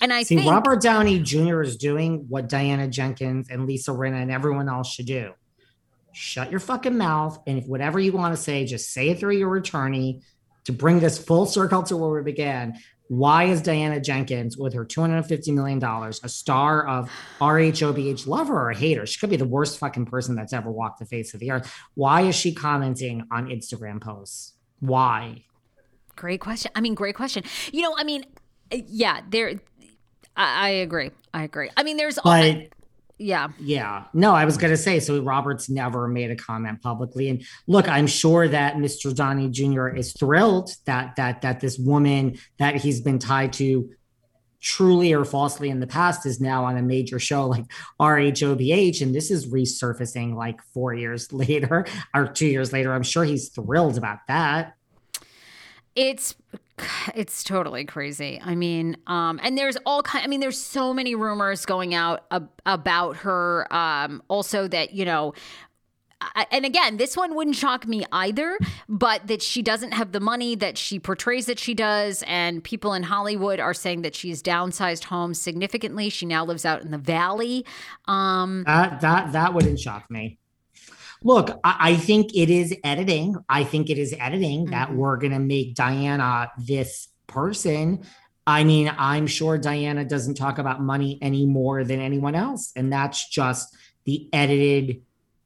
And 0.00 0.12
I 0.12 0.22
See, 0.22 0.36
think 0.36 0.50
Robert 0.50 0.80
Downey 0.80 1.18
Jr. 1.20 1.62
is 1.62 1.76
doing 1.76 2.26
what 2.28 2.48
Diana 2.48 2.88
Jenkins 2.88 3.50
and 3.50 3.66
Lisa 3.66 3.90
Rinna 3.90 4.22
and 4.22 4.30
everyone 4.30 4.68
else 4.68 4.92
should 4.92 5.06
do. 5.06 5.32
Shut 6.12 6.50
your 6.50 6.60
fucking 6.60 6.96
mouth. 6.96 7.38
And 7.46 7.58
if 7.58 7.66
whatever 7.66 7.98
you 7.98 8.12
want 8.12 8.34
to 8.34 8.40
say, 8.40 8.64
just 8.64 8.92
say 8.92 9.10
it 9.10 9.18
through 9.18 9.36
your 9.36 9.56
attorney 9.56 10.22
to 10.64 10.72
bring 10.72 11.00
this 11.00 11.18
full 11.18 11.46
circle 11.46 11.82
to 11.84 11.96
where 11.96 12.10
we 12.10 12.22
began. 12.22 12.78
Why 13.08 13.44
is 13.44 13.62
Diana 13.62 14.00
Jenkins, 14.00 14.58
with 14.58 14.74
her 14.74 14.84
$250 14.84 15.54
million, 15.54 15.82
a 15.82 16.28
star 16.28 16.86
of 16.86 17.10
RHOBH, 17.40 18.26
lover 18.26 18.68
or 18.68 18.72
hate 18.72 18.98
her? 18.98 19.06
She 19.06 19.18
could 19.18 19.30
be 19.30 19.36
the 19.36 19.46
worst 19.46 19.78
fucking 19.78 20.06
person 20.06 20.34
that's 20.34 20.52
ever 20.52 20.70
walked 20.70 20.98
the 20.98 21.06
face 21.06 21.32
of 21.32 21.40
the 21.40 21.50
earth. 21.50 21.72
Why 21.94 22.20
is 22.22 22.36
she 22.36 22.52
commenting 22.52 23.24
on 23.30 23.46
Instagram 23.46 24.00
posts? 24.00 24.52
Why? 24.80 25.44
Great 26.16 26.40
question. 26.40 26.70
I 26.74 26.82
mean, 26.82 26.94
great 26.94 27.14
question. 27.14 27.44
You 27.72 27.80
know, 27.80 27.94
I 27.96 28.04
mean, 28.04 28.26
yeah, 28.70 29.22
there. 29.26 29.54
I, 30.38 30.66
I 30.66 30.68
agree. 30.68 31.10
I 31.34 31.42
agree. 31.42 31.68
I 31.76 31.82
mean, 31.82 31.98
there's. 31.98 32.18
But 32.22 32.68
yeah. 33.18 33.48
Yeah. 33.58 34.04
No, 34.14 34.32
I 34.32 34.44
was 34.44 34.56
going 34.56 34.70
to 34.70 34.76
say, 34.76 35.00
so 35.00 35.20
Roberts 35.20 35.68
never 35.68 36.06
made 36.06 36.30
a 36.30 36.36
comment 36.36 36.80
publicly. 36.80 37.28
And 37.28 37.44
look, 37.66 37.88
I'm 37.88 38.06
sure 38.06 38.46
that 38.46 38.76
Mr. 38.76 39.14
Downey 39.14 39.50
Jr. 39.50 39.88
is 39.88 40.12
thrilled 40.12 40.70
that 40.84 41.16
that 41.16 41.42
that 41.42 41.60
this 41.60 41.78
woman 41.78 42.38
that 42.58 42.76
he's 42.76 43.00
been 43.00 43.18
tied 43.18 43.52
to 43.54 43.90
truly 44.60 45.12
or 45.12 45.24
falsely 45.24 45.70
in 45.70 45.80
the 45.80 45.86
past 45.86 46.26
is 46.26 46.40
now 46.40 46.64
on 46.64 46.76
a 46.76 46.82
major 46.82 47.18
show 47.18 47.46
like 47.46 47.64
RHOBH. 48.00 49.02
And 49.02 49.14
this 49.14 49.30
is 49.30 49.48
resurfacing 49.48 50.34
like 50.34 50.62
four 50.72 50.94
years 50.94 51.32
later 51.32 51.86
or 52.14 52.28
two 52.28 52.46
years 52.46 52.72
later. 52.72 52.92
I'm 52.92 53.02
sure 53.02 53.24
he's 53.24 53.48
thrilled 53.48 53.98
about 53.98 54.18
that. 54.28 54.74
It's 55.96 56.36
it's 57.14 57.42
totally 57.44 57.84
crazy. 57.84 58.40
I 58.42 58.54
mean, 58.54 58.96
um, 59.06 59.40
and 59.42 59.56
there's 59.56 59.76
all 59.86 60.02
kind. 60.02 60.24
I 60.24 60.28
mean, 60.28 60.40
there's 60.40 60.60
so 60.60 60.92
many 60.94 61.14
rumors 61.14 61.66
going 61.66 61.94
out 61.94 62.24
ab- 62.30 62.50
about 62.66 63.18
her. 63.18 63.72
Um, 63.72 64.22
also, 64.28 64.68
that 64.68 64.92
you 64.92 65.04
know. 65.04 65.34
And 66.50 66.64
again, 66.64 66.96
this 66.96 67.16
one 67.16 67.36
wouldn't 67.36 67.54
shock 67.54 67.86
me 67.86 68.04
either, 68.10 68.58
but 68.88 69.28
that 69.28 69.40
she 69.40 69.62
doesn't 69.62 69.92
have 69.92 70.10
the 70.10 70.18
money 70.18 70.56
that 70.56 70.76
she 70.76 70.98
portrays 70.98 71.46
that 71.46 71.60
she 71.60 71.74
does. 71.74 72.24
And 72.26 72.62
people 72.64 72.92
in 72.92 73.04
Hollywood 73.04 73.60
are 73.60 73.72
saying 73.72 74.02
that 74.02 74.16
she's 74.16 74.42
downsized 74.42 75.04
homes 75.04 75.40
significantly. 75.40 76.08
She 76.10 76.26
now 76.26 76.44
lives 76.44 76.64
out 76.64 76.82
in 76.82 76.90
the 76.90 76.98
valley. 76.98 77.64
Um, 78.06 78.64
That 78.66 79.00
that 79.00 79.32
that 79.32 79.54
wouldn't 79.54 79.78
shock 79.78 80.10
me. 80.10 80.38
Look, 81.22 81.50
I, 81.64 81.76
I 81.92 81.96
think 81.96 82.34
it 82.34 82.50
is 82.50 82.74
editing. 82.84 83.36
I 83.48 83.64
think 83.64 83.90
it 83.90 83.98
is 83.98 84.14
editing 84.18 84.66
that 84.66 84.90
Mhm. 84.90 84.96
we're 84.96 85.16
gonna 85.16 85.40
make 85.40 85.74
Diana 85.74 86.50
this 86.58 87.08
person. 87.26 88.00
I 88.46 88.64
mean, 88.64 88.90
I'm 88.96 89.26
sure 89.26 89.58
Diana 89.58 90.04
doesn't 90.04 90.34
talk 90.34 90.58
about 90.58 90.80
money 90.80 91.18
any 91.20 91.44
more 91.44 91.84
than 91.84 92.00
anyone 92.00 92.34
else, 92.34 92.72
and 92.76 92.92
that's 92.92 93.28
just 93.28 93.76
the 94.04 94.28
edited 94.32 95.02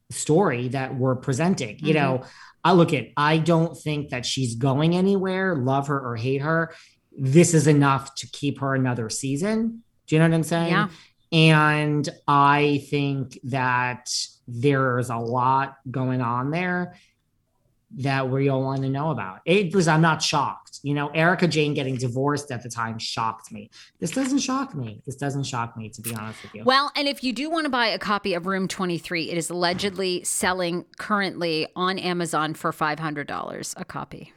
story 0.09 0.69
that 0.69 0.95
we're 0.95 1.15
presenting. 1.15 1.79
You 1.79 1.95
know, 1.95 2.21
I 2.63 2.71
look 2.73 2.93
at. 2.93 3.07
I 3.17 3.39
don't 3.39 3.75
think 3.77 4.09
that 4.09 4.25
she's 4.25 4.55
going 4.55 4.95
anywhere. 4.95 5.55
Love 5.55 5.87
her 5.87 5.99
or 5.99 6.15
hate 6.15 6.41
her, 6.41 6.73
this 7.17 7.53
is 7.53 7.67
enough 7.67 8.15
to 8.15 8.27
keep 8.27 8.59
her 8.59 8.73
another 8.73 9.09
season. 9.09 9.83
Do 10.07 10.15
you 10.15 10.19
know 10.19 10.27
what 10.29 10.35
I'm 10.35 10.43
saying? 10.43 10.71
Yeah. 10.71 10.87
And 11.31 12.09
I 12.27 12.85
think 12.89 13.37
that 13.45 14.09
there's 14.47 15.09
a 15.09 15.17
lot 15.17 15.77
going 15.89 16.21
on 16.21 16.51
there 16.51 16.95
that 17.97 18.27
we 18.29 18.49
all 18.49 18.63
want 18.63 18.81
to 18.81 18.89
know 18.89 19.11
about. 19.11 19.41
It 19.45 19.73
was, 19.73 19.87
I'm 19.87 20.01
not 20.01 20.21
shocked. 20.21 20.79
You 20.81 20.93
know, 20.93 21.09
Erika 21.09 21.47
Jayne 21.47 21.73
getting 21.73 21.95
divorced 21.95 22.51
at 22.51 22.63
the 22.63 22.69
time 22.69 22.97
shocked 22.97 23.51
me. 23.51 23.69
This 23.99 24.11
doesn't 24.11 24.39
shock 24.39 24.73
me. 24.73 25.01
This 25.05 25.15
doesn't 25.15 25.43
shock 25.43 25.77
me, 25.77 25.89
to 25.89 26.01
be 26.01 26.13
honest 26.15 26.41
with 26.41 26.55
you. 26.55 26.63
Well, 26.63 26.91
and 26.95 27.07
if 27.07 27.23
you 27.23 27.33
do 27.33 27.49
want 27.49 27.65
to 27.65 27.69
buy 27.69 27.87
a 27.87 27.99
copy 27.99 28.33
of 28.33 28.47
Room 28.47 28.67
23, 28.67 29.29
it 29.29 29.37
is 29.37 29.49
allegedly 29.49 30.23
selling 30.23 30.85
currently 30.97 31.67
on 31.75 31.99
Amazon 31.99 32.53
for 32.53 32.71
$500 32.71 33.73
a 33.77 33.85
copy. 33.85 34.33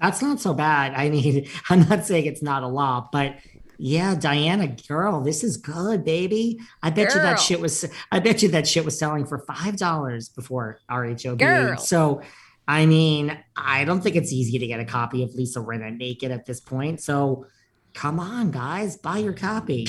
That's 0.00 0.22
not 0.22 0.40
so 0.40 0.54
bad. 0.54 0.94
I 0.94 1.10
mean, 1.10 1.46
I'm 1.70 1.86
not 1.88 2.06
saying 2.06 2.26
it's 2.26 2.42
not 2.42 2.62
a 2.62 2.68
lot, 2.68 3.12
but 3.12 3.36
yeah, 3.78 4.14
Diana, 4.14 4.68
girl, 4.88 5.20
this 5.20 5.42
is 5.42 5.56
good, 5.56 6.04
baby. 6.04 6.58
I 6.82 6.90
bet 6.90 7.14
you 7.14 7.20
that 7.20 7.40
shit 7.40 7.60
was. 7.60 7.84
I 8.12 8.20
bet 8.20 8.42
you 8.42 8.48
that 8.50 8.66
shit 8.66 8.84
was 8.84 8.98
selling 8.98 9.26
for 9.26 9.38
five 9.38 9.76
dollars 9.76 10.28
before 10.28 10.80
RHOB. 10.90 11.38
Girl. 11.38 11.76
So, 11.78 12.22
I 12.68 12.86
mean, 12.86 13.36
I 13.56 13.84
don't 13.84 14.00
think 14.00 14.16
it's 14.16 14.32
easy 14.32 14.58
to 14.58 14.66
get 14.66 14.80
a 14.80 14.84
copy 14.84 15.22
of 15.22 15.34
Lisa 15.34 15.60
Rinna 15.60 15.96
naked 15.96 16.30
at 16.30 16.46
this 16.46 16.60
point. 16.60 17.00
So, 17.00 17.46
come 17.94 18.20
on, 18.20 18.50
guys, 18.50 18.96
buy 18.96 19.18
your 19.18 19.32
copy. 19.32 19.88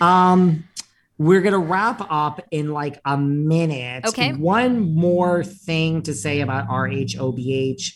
Um, 0.00 0.64
we're 1.18 1.40
gonna 1.40 1.58
wrap 1.58 2.06
up 2.10 2.40
in 2.50 2.72
like 2.72 3.00
a 3.04 3.16
minute. 3.16 4.06
Okay. 4.06 4.32
One 4.32 4.94
more 4.94 5.44
thing 5.44 6.02
to 6.02 6.14
say 6.14 6.40
about 6.40 6.68
RHOBH 6.68 7.92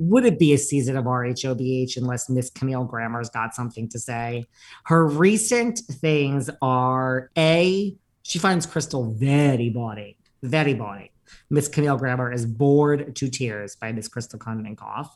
would 0.00 0.24
it 0.24 0.38
be 0.38 0.54
a 0.54 0.58
season 0.58 0.96
of 0.96 1.04
RHOBH 1.04 1.98
unless 1.98 2.30
Miss 2.30 2.48
Camille 2.48 2.84
Grammer's 2.84 3.28
got 3.28 3.54
something 3.54 3.86
to 3.90 3.98
say? 3.98 4.46
Her 4.86 5.06
recent 5.06 5.78
things 5.78 6.48
are 6.62 7.30
A, 7.36 7.94
she 8.22 8.38
finds 8.38 8.64
Crystal 8.64 9.12
very 9.12 9.68
body, 9.68 10.16
very 10.42 10.72
body. 10.72 11.12
Miss 11.50 11.68
Camille 11.68 11.98
Grammer 11.98 12.32
is 12.32 12.46
bored 12.46 13.14
to 13.16 13.28
tears 13.28 13.76
by 13.76 13.92
Miss 13.92 14.08
Crystal 14.08 14.38
Kung 14.38 14.64
Minkoff. 14.64 15.10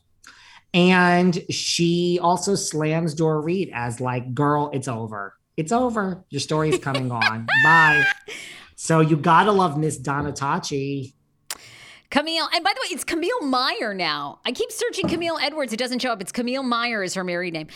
And 0.75 1.43
she 1.51 2.19
also 2.21 2.55
slams 2.55 3.15
Dorit 3.15 3.71
as 3.73 4.01
like, 4.01 4.35
girl, 4.35 4.71
it's 4.75 4.89
over. 4.89 5.35
It's 5.57 5.73
over. 5.73 6.25
Your 6.29 6.41
story's 6.41 6.79
coming 6.79 7.11
on. 7.11 7.47
Bye. 7.65 8.05
So 8.75 9.01
you 9.01 9.17
gotta 9.17 9.53
love 9.53 9.79
Miss 9.79 9.97
Donna 9.97 10.33
Tachi. 10.33 11.15
Camille, 12.15 12.49
and 12.55 12.63
by 12.63 12.73
the 12.73 12.81
way, 12.81 12.95
it's 12.95 13.03
Camille 13.03 13.43
Meyer 13.43 13.93
now. 13.93 14.39
I 14.45 14.53
keep 14.53 14.71
searching 14.71 15.09
Camille 15.09 15.37
Edwards. 15.43 15.73
It 15.73 15.81
doesn't 15.81 15.99
show 15.99 16.13
up. 16.13 16.21
It's 16.21 16.31
Camille 16.31 16.63
Meyer 16.63 17.03
is 17.03 17.15
her 17.15 17.25
married 17.25 17.55
name. 17.55 17.67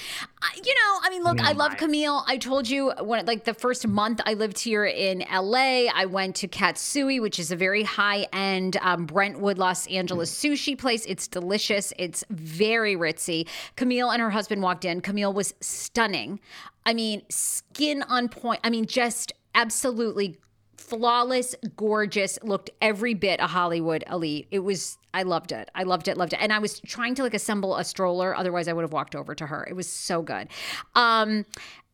I, 0.41 0.51
you 0.55 0.75
know, 0.77 1.01
I 1.03 1.11
mean, 1.11 1.25
look, 1.25 1.39
Camille 1.39 1.51
I 1.51 1.55
love 1.55 1.73
Meyer. 1.73 1.79
Camille. 1.79 2.25
I 2.25 2.37
told 2.37 2.69
you 2.69 2.93
when, 3.03 3.27
like, 3.27 3.43
the 3.43 3.53
first 3.53 3.89
month 3.89 4.21
I 4.27 4.35
lived 4.35 4.61
here 4.61 4.85
in 4.85 5.25
LA, 5.29 5.87
I 5.93 6.07
went 6.09 6.37
to 6.37 6.47
Katsuya, 6.47 7.21
which 7.21 7.41
is 7.41 7.51
a 7.51 7.57
very 7.57 7.83
high 7.83 8.29
end 8.33 8.77
um, 8.81 9.07
Brentwood, 9.07 9.59
Los 9.59 9.89
Angeles 9.89 10.33
sushi 10.33 10.79
place. 10.79 11.05
It's 11.07 11.27
delicious. 11.27 11.93
It's 11.99 12.23
very 12.31 12.95
ritzy. 12.95 13.49
Camille 13.75 14.13
and 14.13 14.23
her 14.23 14.31
husband 14.31 14.63
walked 14.63 14.85
in. 14.85 15.01
Camille 15.01 15.33
was 15.33 15.53
stunning. 15.61 16.39
I 16.87 16.95
mean, 16.95 17.23
skin 17.29 18.05
on 18.05 18.29
point. 18.29 18.61
I 18.63 18.71
mean, 18.71 18.87
just 18.87 19.33
absolutely 19.57 20.39
flawless, 20.79 21.55
gorgeous, 21.77 22.39
looked 22.43 22.71
every 22.81 23.15
bit 23.15 23.41
a 23.41 23.47
Hollywood 23.47 24.05
elite. 24.11 24.49
It 24.51 24.61
was 24.61 24.99
I 25.13 25.23
loved 25.23 25.53
it. 25.53 25.71
I 25.75 25.83
loved 25.83 26.09
it, 26.09 26.17
loved 26.17 26.33
it. 26.33 26.39
And 26.41 26.53
I 26.53 26.59
was 26.59 26.81
trying 26.81 27.15
to 27.17 27.23
like 27.23 27.35
assemble 27.35 27.77
a 27.77 27.85
stroller, 27.85 28.37
otherwise 28.37 28.69
I 28.69 28.73
would 28.73 28.83
have 28.83 28.93
walked 28.93 29.17
over 29.17 29.35
to 29.35 29.47
her. 29.47 29.67
It 29.69 29.75
was 29.75 29.89
so 29.89 30.23
good. 30.23 30.49
Um, 30.95 31.45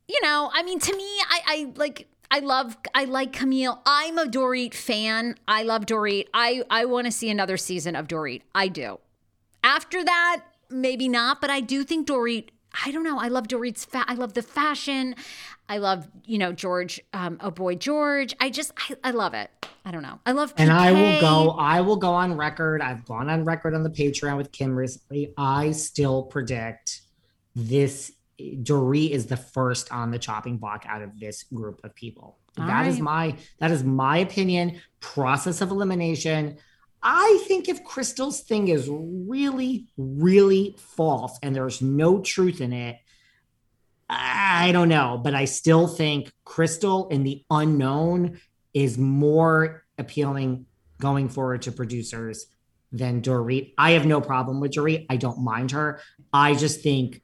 you 0.07 0.21
know, 0.23 0.51
I 0.53 0.63
mean 0.63 0.79
to 0.81 0.97
me, 0.97 1.05
I, 1.29 1.41
I 1.47 1.73
like 1.77 2.09
I 2.31 2.41
love 2.41 2.77
I 2.95 3.05
like 3.05 3.33
Camille. 3.33 3.81
I'm 3.87 4.19
a 4.19 4.27
Dorit 4.27 4.75
fan. 4.75 5.37
I 5.49 5.63
love 5.63 5.87
Dorit. 5.87 6.27
I 6.35 6.63
I 6.71 6.85
want 6.85 7.07
to 7.07 7.13
see 7.13 7.31
another 7.31 7.57
season 7.57 7.97
of 7.97 8.09
Dorit. 8.09 8.43
I 8.55 8.69
do. 8.69 8.99
After 9.63 10.05
that, 10.05 10.43
maybe 10.69 11.09
not, 11.09 11.41
but 11.41 11.51
I 11.51 11.61
do 11.61 11.85
think 11.85 12.07
Dorit. 12.07 12.49
I 12.85 12.91
don't 12.91 13.05
know. 13.05 13.19
I 13.21 13.29
love 13.29 13.47
Dorit's. 13.47 13.85
Fa- 13.85 14.05
I 14.07 14.15
love 14.15 14.35
the 14.35 14.43
fashion. 14.43 15.15
I 15.69 15.79
love 15.79 16.09
you 16.25 16.39
know 16.39 16.53
George. 16.53 17.01
Um, 17.13 17.39
oh 17.41 17.51
boy, 17.51 17.75
George. 17.77 18.35
I 18.41 18.51
just 18.51 18.73
I, 18.77 18.97
I 19.05 19.11
love 19.13 19.35
it. 19.35 19.51
I 19.85 19.91
don't 19.91 20.03
know. 20.03 20.19
I 20.25 20.33
love. 20.33 20.55
And 20.57 20.73
I 20.73 20.93
will 20.93 21.21
go, 21.21 21.51
I 21.59 21.83
will 21.83 21.97
go 21.97 22.13
on 22.15 22.37
record. 22.37 22.81
I've 22.81 23.05
gone 23.05 23.29
on 23.29 23.45
record 23.45 23.75
on 23.75 23.83
the 23.83 23.91
Patreon 23.91 24.37
with 24.37 24.51
Kim 24.51 24.75
recently. 24.75 25.35
I 25.37 25.73
still 25.73 26.23
predict 26.23 27.03
this 27.55 28.13
Dorit 28.41 29.11
is 29.11 29.27
the 29.27 29.37
first 29.37 29.93
on 29.93 30.11
the 30.11 30.19
chopping 30.19 30.57
block 30.57 30.85
out 30.89 31.03
of 31.03 31.19
this 31.21 31.43
group 31.45 31.81
of 31.85 31.95
people. 31.95 32.39
All 32.59 32.67
That 32.67 32.87
is 32.87 32.97
right. 32.97 33.03
my 33.03 33.37
that 33.59 33.71
is 33.71 33.85
my 33.85 34.19
opinion. 34.19 34.81
Process 35.01 35.61
of 35.61 35.71
elimination. 35.71 36.57
I 37.03 37.45
think 37.47 37.69
if 37.69 37.85
Crystal's 37.85 38.41
thing 38.41 38.69
is 38.69 38.89
really, 38.91 39.89
really 39.99 40.75
false 40.79 41.39
and 41.43 41.55
there's 41.55 41.83
no 41.83 42.21
truth 42.23 42.63
in 42.63 42.73
it, 42.73 42.97
I 44.09 44.73
don't 44.73 44.89
know, 44.89 45.21
but 45.23 45.35
I 45.35 45.47
still 45.47 45.87
think 45.87 46.33
Crystal 46.45 47.09
in 47.09 47.25
the 47.25 47.43
unknown 47.51 48.41
is 48.73 48.99
more 48.99 49.85
appealing 49.99 50.67
going 51.01 51.29
forward 51.29 51.63
to 51.63 51.73
producers 51.73 52.47
than 52.93 53.23
Dorit. 53.23 53.73
I 53.77 53.93
have 53.93 54.07
no 54.07 54.21
problem 54.21 54.61
with 54.61 54.73
Dorit. 54.73 55.07
I 55.11 55.17
don't 55.17 55.43
mind 55.43 55.73
her. 55.73 56.01
I 56.33 56.55
just 56.55 56.83
think 56.83 57.23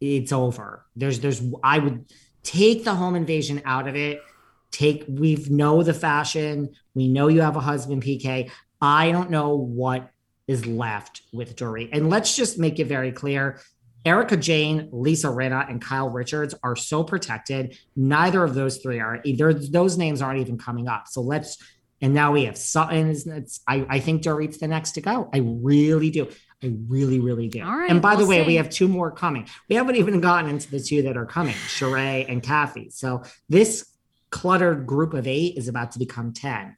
it's 0.00 0.32
over. 0.32 0.84
There's 0.96 1.20
there's 1.20 1.42
I 1.62 1.78
would 1.78 2.06
take 2.42 2.84
the 2.84 2.94
home 2.94 3.16
invasion 3.16 3.62
out 3.64 3.88
of 3.88 3.96
it. 3.96 4.22
Take 4.70 5.04
we've 5.08 5.50
know 5.50 5.82
the 5.82 5.94
fashion. 5.94 6.70
We 6.94 7.08
know 7.08 7.28
you 7.28 7.40
have 7.40 7.56
a 7.56 7.60
husband, 7.60 8.02
PK. 8.02 8.50
I 8.80 9.10
don't 9.10 9.30
know 9.30 9.56
what 9.56 10.10
is 10.46 10.66
left 10.66 11.22
with 11.32 11.56
Dorit. 11.56 11.90
And 11.92 12.08
let's 12.08 12.36
just 12.36 12.58
make 12.58 12.78
it 12.78 12.86
very 12.86 13.12
clear. 13.12 13.60
Erika 14.04 14.36
Jayne, 14.36 14.88
Lisa 14.92 15.28
Rinna, 15.28 15.68
and 15.68 15.82
Kyle 15.82 16.08
Richards 16.08 16.54
are 16.62 16.76
so 16.76 17.04
protected. 17.04 17.76
Neither 17.96 18.42
of 18.44 18.54
those 18.54 18.78
three 18.78 19.00
are 19.00 19.20
either 19.24 19.52
those 19.52 19.98
names 19.98 20.22
aren't 20.22 20.40
even 20.40 20.58
coming 20.58 20.88
up. 20.88 21.08
So 21.08 21.20
let's 21.20 21.58
and 22.00 22.14
now 22.14 22.32
we 22.32 22.44
have 22.44 22.56
Sutton. 22.56 23.08
It's, 23.08 23.60
I, 23.66 23.84
I 23.88 24.00
think 24.00 24.22
Dorit's 24.22 24.58
the 24.58 24.68
next 24.68 24.92
to 24.92 25.00
go. 25.00 25.28
I 25.32 25.38
really 25.38 26.10
do. 26.10 26.28
I 26.62 26.72
really, 26.86 27.20
really 27.20 27.48
do. 27.48 27.62
All 27.62 27.76
right, 27.76 27.90
and 27.90 28.02
by 28.02 28.14
the 28.14 28.20
we'll 28.20 28.28
way, 28.28 28.46
we 28.46 28.54
have 28.56 28.70
two 28.70 28.88
more 28.88 29.10
coming. 29.10 29.48
We 29.68 29.76
haven't 29.76 29.96
even 29.96 30.20
gotten 30.20 30.50
into 30.50 30.70
the 30.70 30.80
two 30.80 31.02
that 31.02 31.16
are 31.16 31.26
coming, 31.26 31.54
Sheree 31.54 32.26
and 32.28 32.42
Kathy. 32.42 32.90
So 32.90 33.22
this 33.48 33.92
cluttered 34.30 34.86
group 34.86 35.14
of 35.14 35.26
eight 35.26 35.56
is 35.56 35.68
about 35.68 35.92
to 35.92 35.98
become 35.98 36.32
10. 36.32 36.76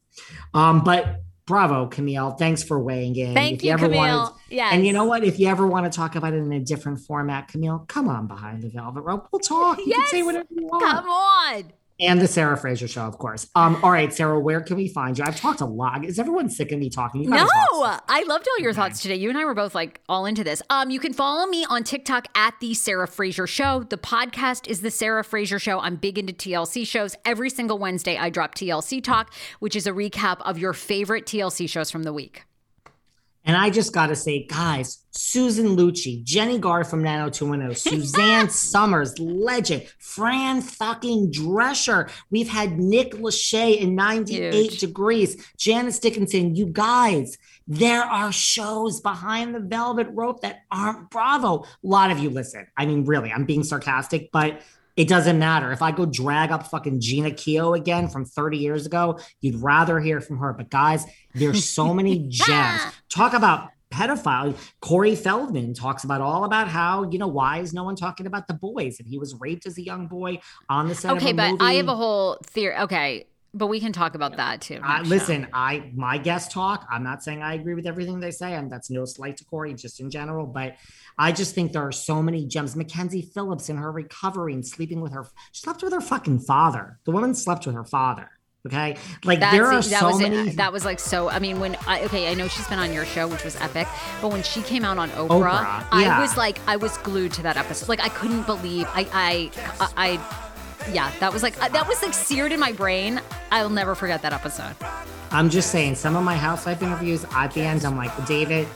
Um, 0.54 0.85
but 0.85 1.22
bravo, 1.50 1.86
Camille. 1.86 2.30
Thanks 2.38 2.62
for 2.62 2.78
weighing 2.78 3.16
in. 3.16 3.34
Thank 3.34 3.56
If 3.58 3.64
you, 3.64 3.72
ever 3.72 3.86
Camille. 3.86 3.98
wanted- 4.00 4.34
yes. 4.50 4.72
and 4.72 4.86
you 4.86 4.92
know 4.92 5.04
what? 5.04 5.24
If 5.24 5.38
you 5.40 5.48
ever 5.48 5.66
want 5.66 5.84
to 5.92 5.94
talk 5.94 6.14
about 6.14 6.32
it 6.32 6.36
in 6.36 6.52
a 6.52 6.60
different 6.60 7.00
format, 7.00 7.48
Camille, 7.48 7.84
come 7.88 8.08
on 8.08 8.26
behind 8.28 8.62
the 8.62 8.68
velvet 8.70 9.02
rope. 9.02 9.26
We'll 9.32 9.40
talk. 9.40 9.78
You 9.78 9.92
can 9.92 10.06
say 10.06 10.18
Yes. 10.18 10.26
whatever 10.26 10.46
you 10.50 10.66
want. 10.66 10.84
Come 10.84 11.08
on. 11.08 11.64
And 12.00 12.20
the 12.20 12.28
Sarah 12.28 12.56
Fraser 12.56 12.88
show, 12.88 13.02
of 13.02 13.18
course. 13.18 13.46
Um, 13.54 13.78
all 13.82 13.90
right, 13.90 14.12
Sarah, 14.12 14.40
where 14.40 14.60
can 14.60 14.76
we 14.76 14.88
find 14.88 15.18
you? 15.18 15.24
I've 15.24 15.36
talked 15.36 15.60
a 15.60 15.66
lot. 15.66 16.04
Is 16.04 16.18
everyone 16.18 16.48
sick 16.48 16.72
of 16.72 16.78
me 16.78 16.88
talking? 16.88 17.28
No, 17.28 17.46
talk. 17.46 18.04
I 18.08 18.22
loved 18.22 18.48
all 18.48 18.62
your 18.62 18.72
thoughts 18.72 19.02
today. 19.02 19.16
You 19.16 19.28
and 19.28 19.36
I 19.36 19.44
were 19.44 19.54
both 19.54 19.74
like 19.74 20.00
all 20.08 20.24
into 20.24 20.42
this. 20.42 20.62
Um, 20.70 20.90
you 20.90 20.98
can 20.98 21.12
follow 21.12 21.46
me 21.46 21.66
on 21.68 21.84
TikTok 21.84 22.28
at 22.34 22.54
the 22.60 22.74
Sarah 22.74 23.06
Fraser 23.06 23.46
Show. 23.46 23.84
The 23.84 23.98
podcast 23.98 24.68
is 24.68 24.80
the 24.80 24.90
Sarah 24.90 25.24
Fraser 25.24 25.58
Show. 25.58 25.78
I'm 25.80 25.96
big 25.96 26.18
into 26.18 26.32
TLC 26.32 26.86
shows. 26.86 27.16
Every 27.24 27.50
single 27.50 27.78
Wednesday, 27.78 28.16
I 28.16 28.30
drop 28.30 28.54
TLC 28.54 29.02
Talk, 29.02 29.34
which 29.58 29.76
is 29.76 29.86
a 29.86 29.92
recap 29.92 30.40
of 30.42 30.58
your 30.58 30.72
favorite 30.72 31.26
TLC 31.26 31.68
shows 31.68 31.90
from 31.90 32.04
the 32.04 32.12
week. 32.12 32.44
And 33.44 33.57
I 33.57 33.70
just 33.70 33.92
got 33.92 34.09
to 34.09 34.16
say, 34.16 34.44
guys, 34.46 34.98
Susan 35.12 35.76
Lucci, 35.76 36.22
Jennie 36.22 36.59
Garth 36.59 36.90
from 36.90 37.03
90210, 37.03 37.74
Suzanne 38.00 38.50
Somers, 38.50 39.18
legend, 39.18 39.87
Fran 39.98 40.61
fucking 40.61 41.33
Drescher. 41.33 42.11
We've 42.31 42.48
had 42.48 42.79
Nick 42.79 43.12
Lachey 43.12 43.79
in 43.79 43.94
98 43.94 44.53
Huge. 44.55 44.79
Degrees, 44.81 45.46
Janice 45.57 45.98
Dickinson. 45.98 46.55
You 46.55 46.66
guys, 46.66 47.38
there 47.66 48.03
are 48.03 48.31
shows 48.31 49.00
behind 49.00 49.55
the 49.55 49.61
velvet 49.61 50.09
rope 50.11 50.42
that 50.42 50.61
aren't 50.70 51.11
Bravo. 51.11 51.62
A 51.62 51.66
lot 51.83 52.11
of 52.11 52.18
you 52.18 52.29
listen. 52.31 52.66
I 52.76 52.87
mean, 52.87 53.05
really, 53.05 53.33
I'm 53.33 53.46
being 53.46 53.64
sarcastic, 53.64 54.31
but 54.33 54.61
it 55.00 55.08
doesn't 55.08 55.38
matter. 55.38 55.72
If 55.72 55.80
I 55.80 55.92
go 55.92 56.04
drag 56.04 56.52
up 56.52 56.66
fucking 56.66 57.00
Gina 57.00 57.30
Keogh 57.30 57.72
again 57.72 58.06
from 58.06 58.26
30 58.26 58.58
years 58.58 58.84
ago, 58.84 59.18
you'd 59.40 59.56
rather 59.56 59.98
hear 59.98 60.20
from 60.20 60.36
her. 60.36 60.52
But 60.52 60.68
guys, 60.68 61.06
there's 61.32 61.66
so 61.66 61.94
many 62.00 62.26
gems. 62.28 62.82
Talk 63.08 63.32
about 63.32 63.70
pedophile. 63.90 64.54
Corey 64.82 65.16
Feldman 65.16 65.72
talks 65.72 66.04
about 66.04 66.20
all 66.20 66.44
about 66.44 66.68
how, 66.68 67.10
you 67.10 67.18
know, 67.18 67.28
why 67.28 67.60
is 67.60 67.72
no 67.72 67.82
one 67.82 67.96
talking 67.96 68.26
about 68.26 68.46
the 68.46 68.52
boys? 68.52 69.00
And 69.00 69.08
he 69.08 69.16
was 69.16 69.34
raped 69.40 69.64
as 69.64 69.78
a 69.78 69.82
young 69.82 70.06
boy 70.06 70.38
on 70.68 70.88
the 70.88 70.94
set 70.94 71.16
Okay, 71.16 71.32
but 71.32 71.52
movie. 71.52 71.64
I 71.64 71.72
have 71.74 71.88
a 71.88 71.96
whole 71.96 72.36
theory. 72.44 72.76
Okay, 72.76 73.26
but 73.52 73.66
we 73.66 73.80
can 73.80 73.92
talk 73.92 74.14
about 74.14 74.36
that 74.36 74.60
too. 74.60 74.80
I, 74.82 75.02
listen. 75.02 75.48
I 75.52 75.90
my 75.94 76.18
guest 76.18 76.52
talk. 76.52 76.86
I'm 76.90 77.02
not 77.02 77.22
saying 77.22 77.42
I 77.42 77.54
agree 77.54 77.74
with 77.74 77.86
everything 77.86 78.20
they 78.20 78.30
say, 78.30 78.54
and 78.54 78.70
that's 78.70 78.90
no 78.90 79.04
slight 79.04 79.36
to 79.38 79.44
Corey, 79.44 79.74
just 79.74 80.00
in 80.00 80.10
general. 80.10 80.46
But 80.46 80.76
I 81.18 81.32
just 81.32 81.54
think 81.54 81.72
there 81.72 81.86
are 81.86 81.92
so 81.92 82.22
many 82.22 82.46
gems. 82.46 82.76
Mackenzie 82.76 83.22
Phillips 83.22 83.68
in 83.68 83.76
her 83.76 83.90
recovery 83.90 84.54
and 84.54 84.66
sleeping 84.66 85.00
with 85.00 85.12
her, 85.12 85.26
she 85.52 85.62
slept 85.62 85.82
with 85.82 85.92
her 85.92 86.00
fucking 86.00 86.40
father. 86.40 86.98
The 87.04 87.10
woman 87.10 87.34
slept 87.34 87.66
with 87.66 87.74
her 87.74 87.84
father. 87.84 88.30
Okay, 88.66 88.98
like 89.24 89.40
That's 89.40 89.54
there 89.54 89.66
are 89.66 89.80
that 89.80 90.00
so 90.00 90.08
was 90.08 90.20
many. 90.20 90.50
it. 90.50 90.56
that 90.58 90.70
was 90.70 90.84
like 90.84 91.00
so. 91.00 91.30
I 91.30 91.38
mean, 91.38 91.60
when 91.60 91.76
I 91.86 92.02
okay, 92.04 92.30
I 92.30 92.34
know 92.34 92.46
she's 92.46 92.68
been 92.68 92.78
on 92.78 92.92
your 92.92 93.06
show, 93.06 93.26
which 93.26 93.42
was 93.42 93.56
epic, 93.56 93.88
but 94.20 94.30
when 94.30 94.42
she 94.42 94.60
came 94.60 94.84
out 94.84 94.98
on 94.98 95.08
Oprah, 95.10 95.28
Oprah, 95.30 96.00
yeah. 96.00 96.18
I 96.18 96.20
was 96.20 96.36
like, 96.36 96.58
I 96.66 96.76
was 96.76 96.98
glued 96.98 97.32
to 97.32 97.42
that 97.42 97.56
episode. 97.56 97.88
Like, 97.88 98.00
I 98.00 98.10
couldn't 98.10 98.44
believe 98.44 98.86
I, 98.88 99.08
I, 99.14 99.50
I, 99.80 100.16
I 100.16 100.49
yeah, 100.92 101.11
that 101.20 101.33
was 101.33 101.42
like 101.42 101.61
uh, 101.62 101.68
that 101.68 101.87
was 101.88 102.03
like 102.03 102.14
seared 102.14 102.53
in 102.53 102.61
my 102.61 102.72
brain. 102.72 103.20
I'll 103.50 103.70
never 103.70 103.94
forget 103.94 104.22
that 104.22 104.33
episode. 104.33 104.74
I'm 105.33 105.48
just 105.48 105.70
saying, 105.70 105.94
some 105.94 106.16
of 106.16 106.24
my 106.24 106.37
housewife 106.37 106.83
interviews 106.83 107.24
at 107.33 107.53
the 107.53 107.61
end, 107.62 107.85
I'm 107.85 107.96
like, 107.96 108.26
David, 108.26 108.66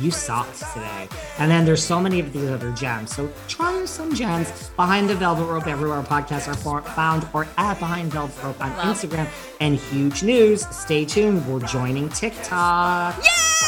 you 0.00 0.10
sucked 0.10 0.58
today. 0.72 1.08
And 1.38 1.48
then 1.48 1.64
there's 1.64 1.84
so 1.84 2.00
many 2.00 2.18
of 2.18 2.32
these 2.32 2.48
other 2.50 2.72
gems. 2.72 3.14
So 3.14 3.30
try 3.46 3.84
some 3.84 4.12
gems 4.12 4.70
behind 4.74 5.08
the 5.08 5.14
velvet 5.14 5.44
rope 5.44 5.68
everywhere 5.68 6.02
podcasts 6.02 6.48
are 6.48 6.56
for- 6.56 6.82
found 6.82 7.28
or 7.32 7.46
at 7.58 7.78
behind 7.78 8.10
velvet 8.12 8.42
rope 8.42 8.60
on 8.60 8.76
Love. 8.76 8.96
Instagram. 8.96 9.28
And 9.60 9.76
huge 9.76 10.24
news, 10.24 10.66
stay 10.74 11.04
tuned. 11.04 11.46
We're 11.46 11.60
joining 11.60 12.08
TikTok. 12.08 13.16
Yay! 13.18 13.59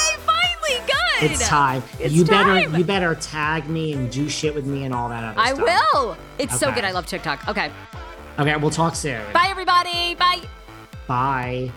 It's 1.30 1.48
time. 1.48 1.82
It's 1.98 2.12
you 2.12 2.24
time. 2.24 2.70
better 2.70 2.78
you 2.78 2.84
better 2.84 3.14
tag 3.14 3.68
me 3.68 3.92
and 3.92 4.10
do 4.10 4.28
shit 4.28 4.54
with 4.54 4.66
me 4.66 4.84
and 4.84 4.94
all 4.94 5.08
that 5.08 5.24
other 5.24 5.40
I 5.40 5.54
stuff. 5.54 5.68
I 5.68 5.88
will. 5.94 6.16
It's 6.38 6.58
so 6.58 6.72
good. 6.72 6.84
I 6.84 6.92
love 6.92 7.06
TikTok. 7.06 7.48
Okay. 7.48 7.70
Okay, 8.38 8.56
we'll 8.56 8.70
talk 8.70 8.94
soon. 8.94 9.20
Bye, 9.32 9.48
everybody. 9.48 10.14
Bye. 10.14 10.40
Bye. 11.06 11.70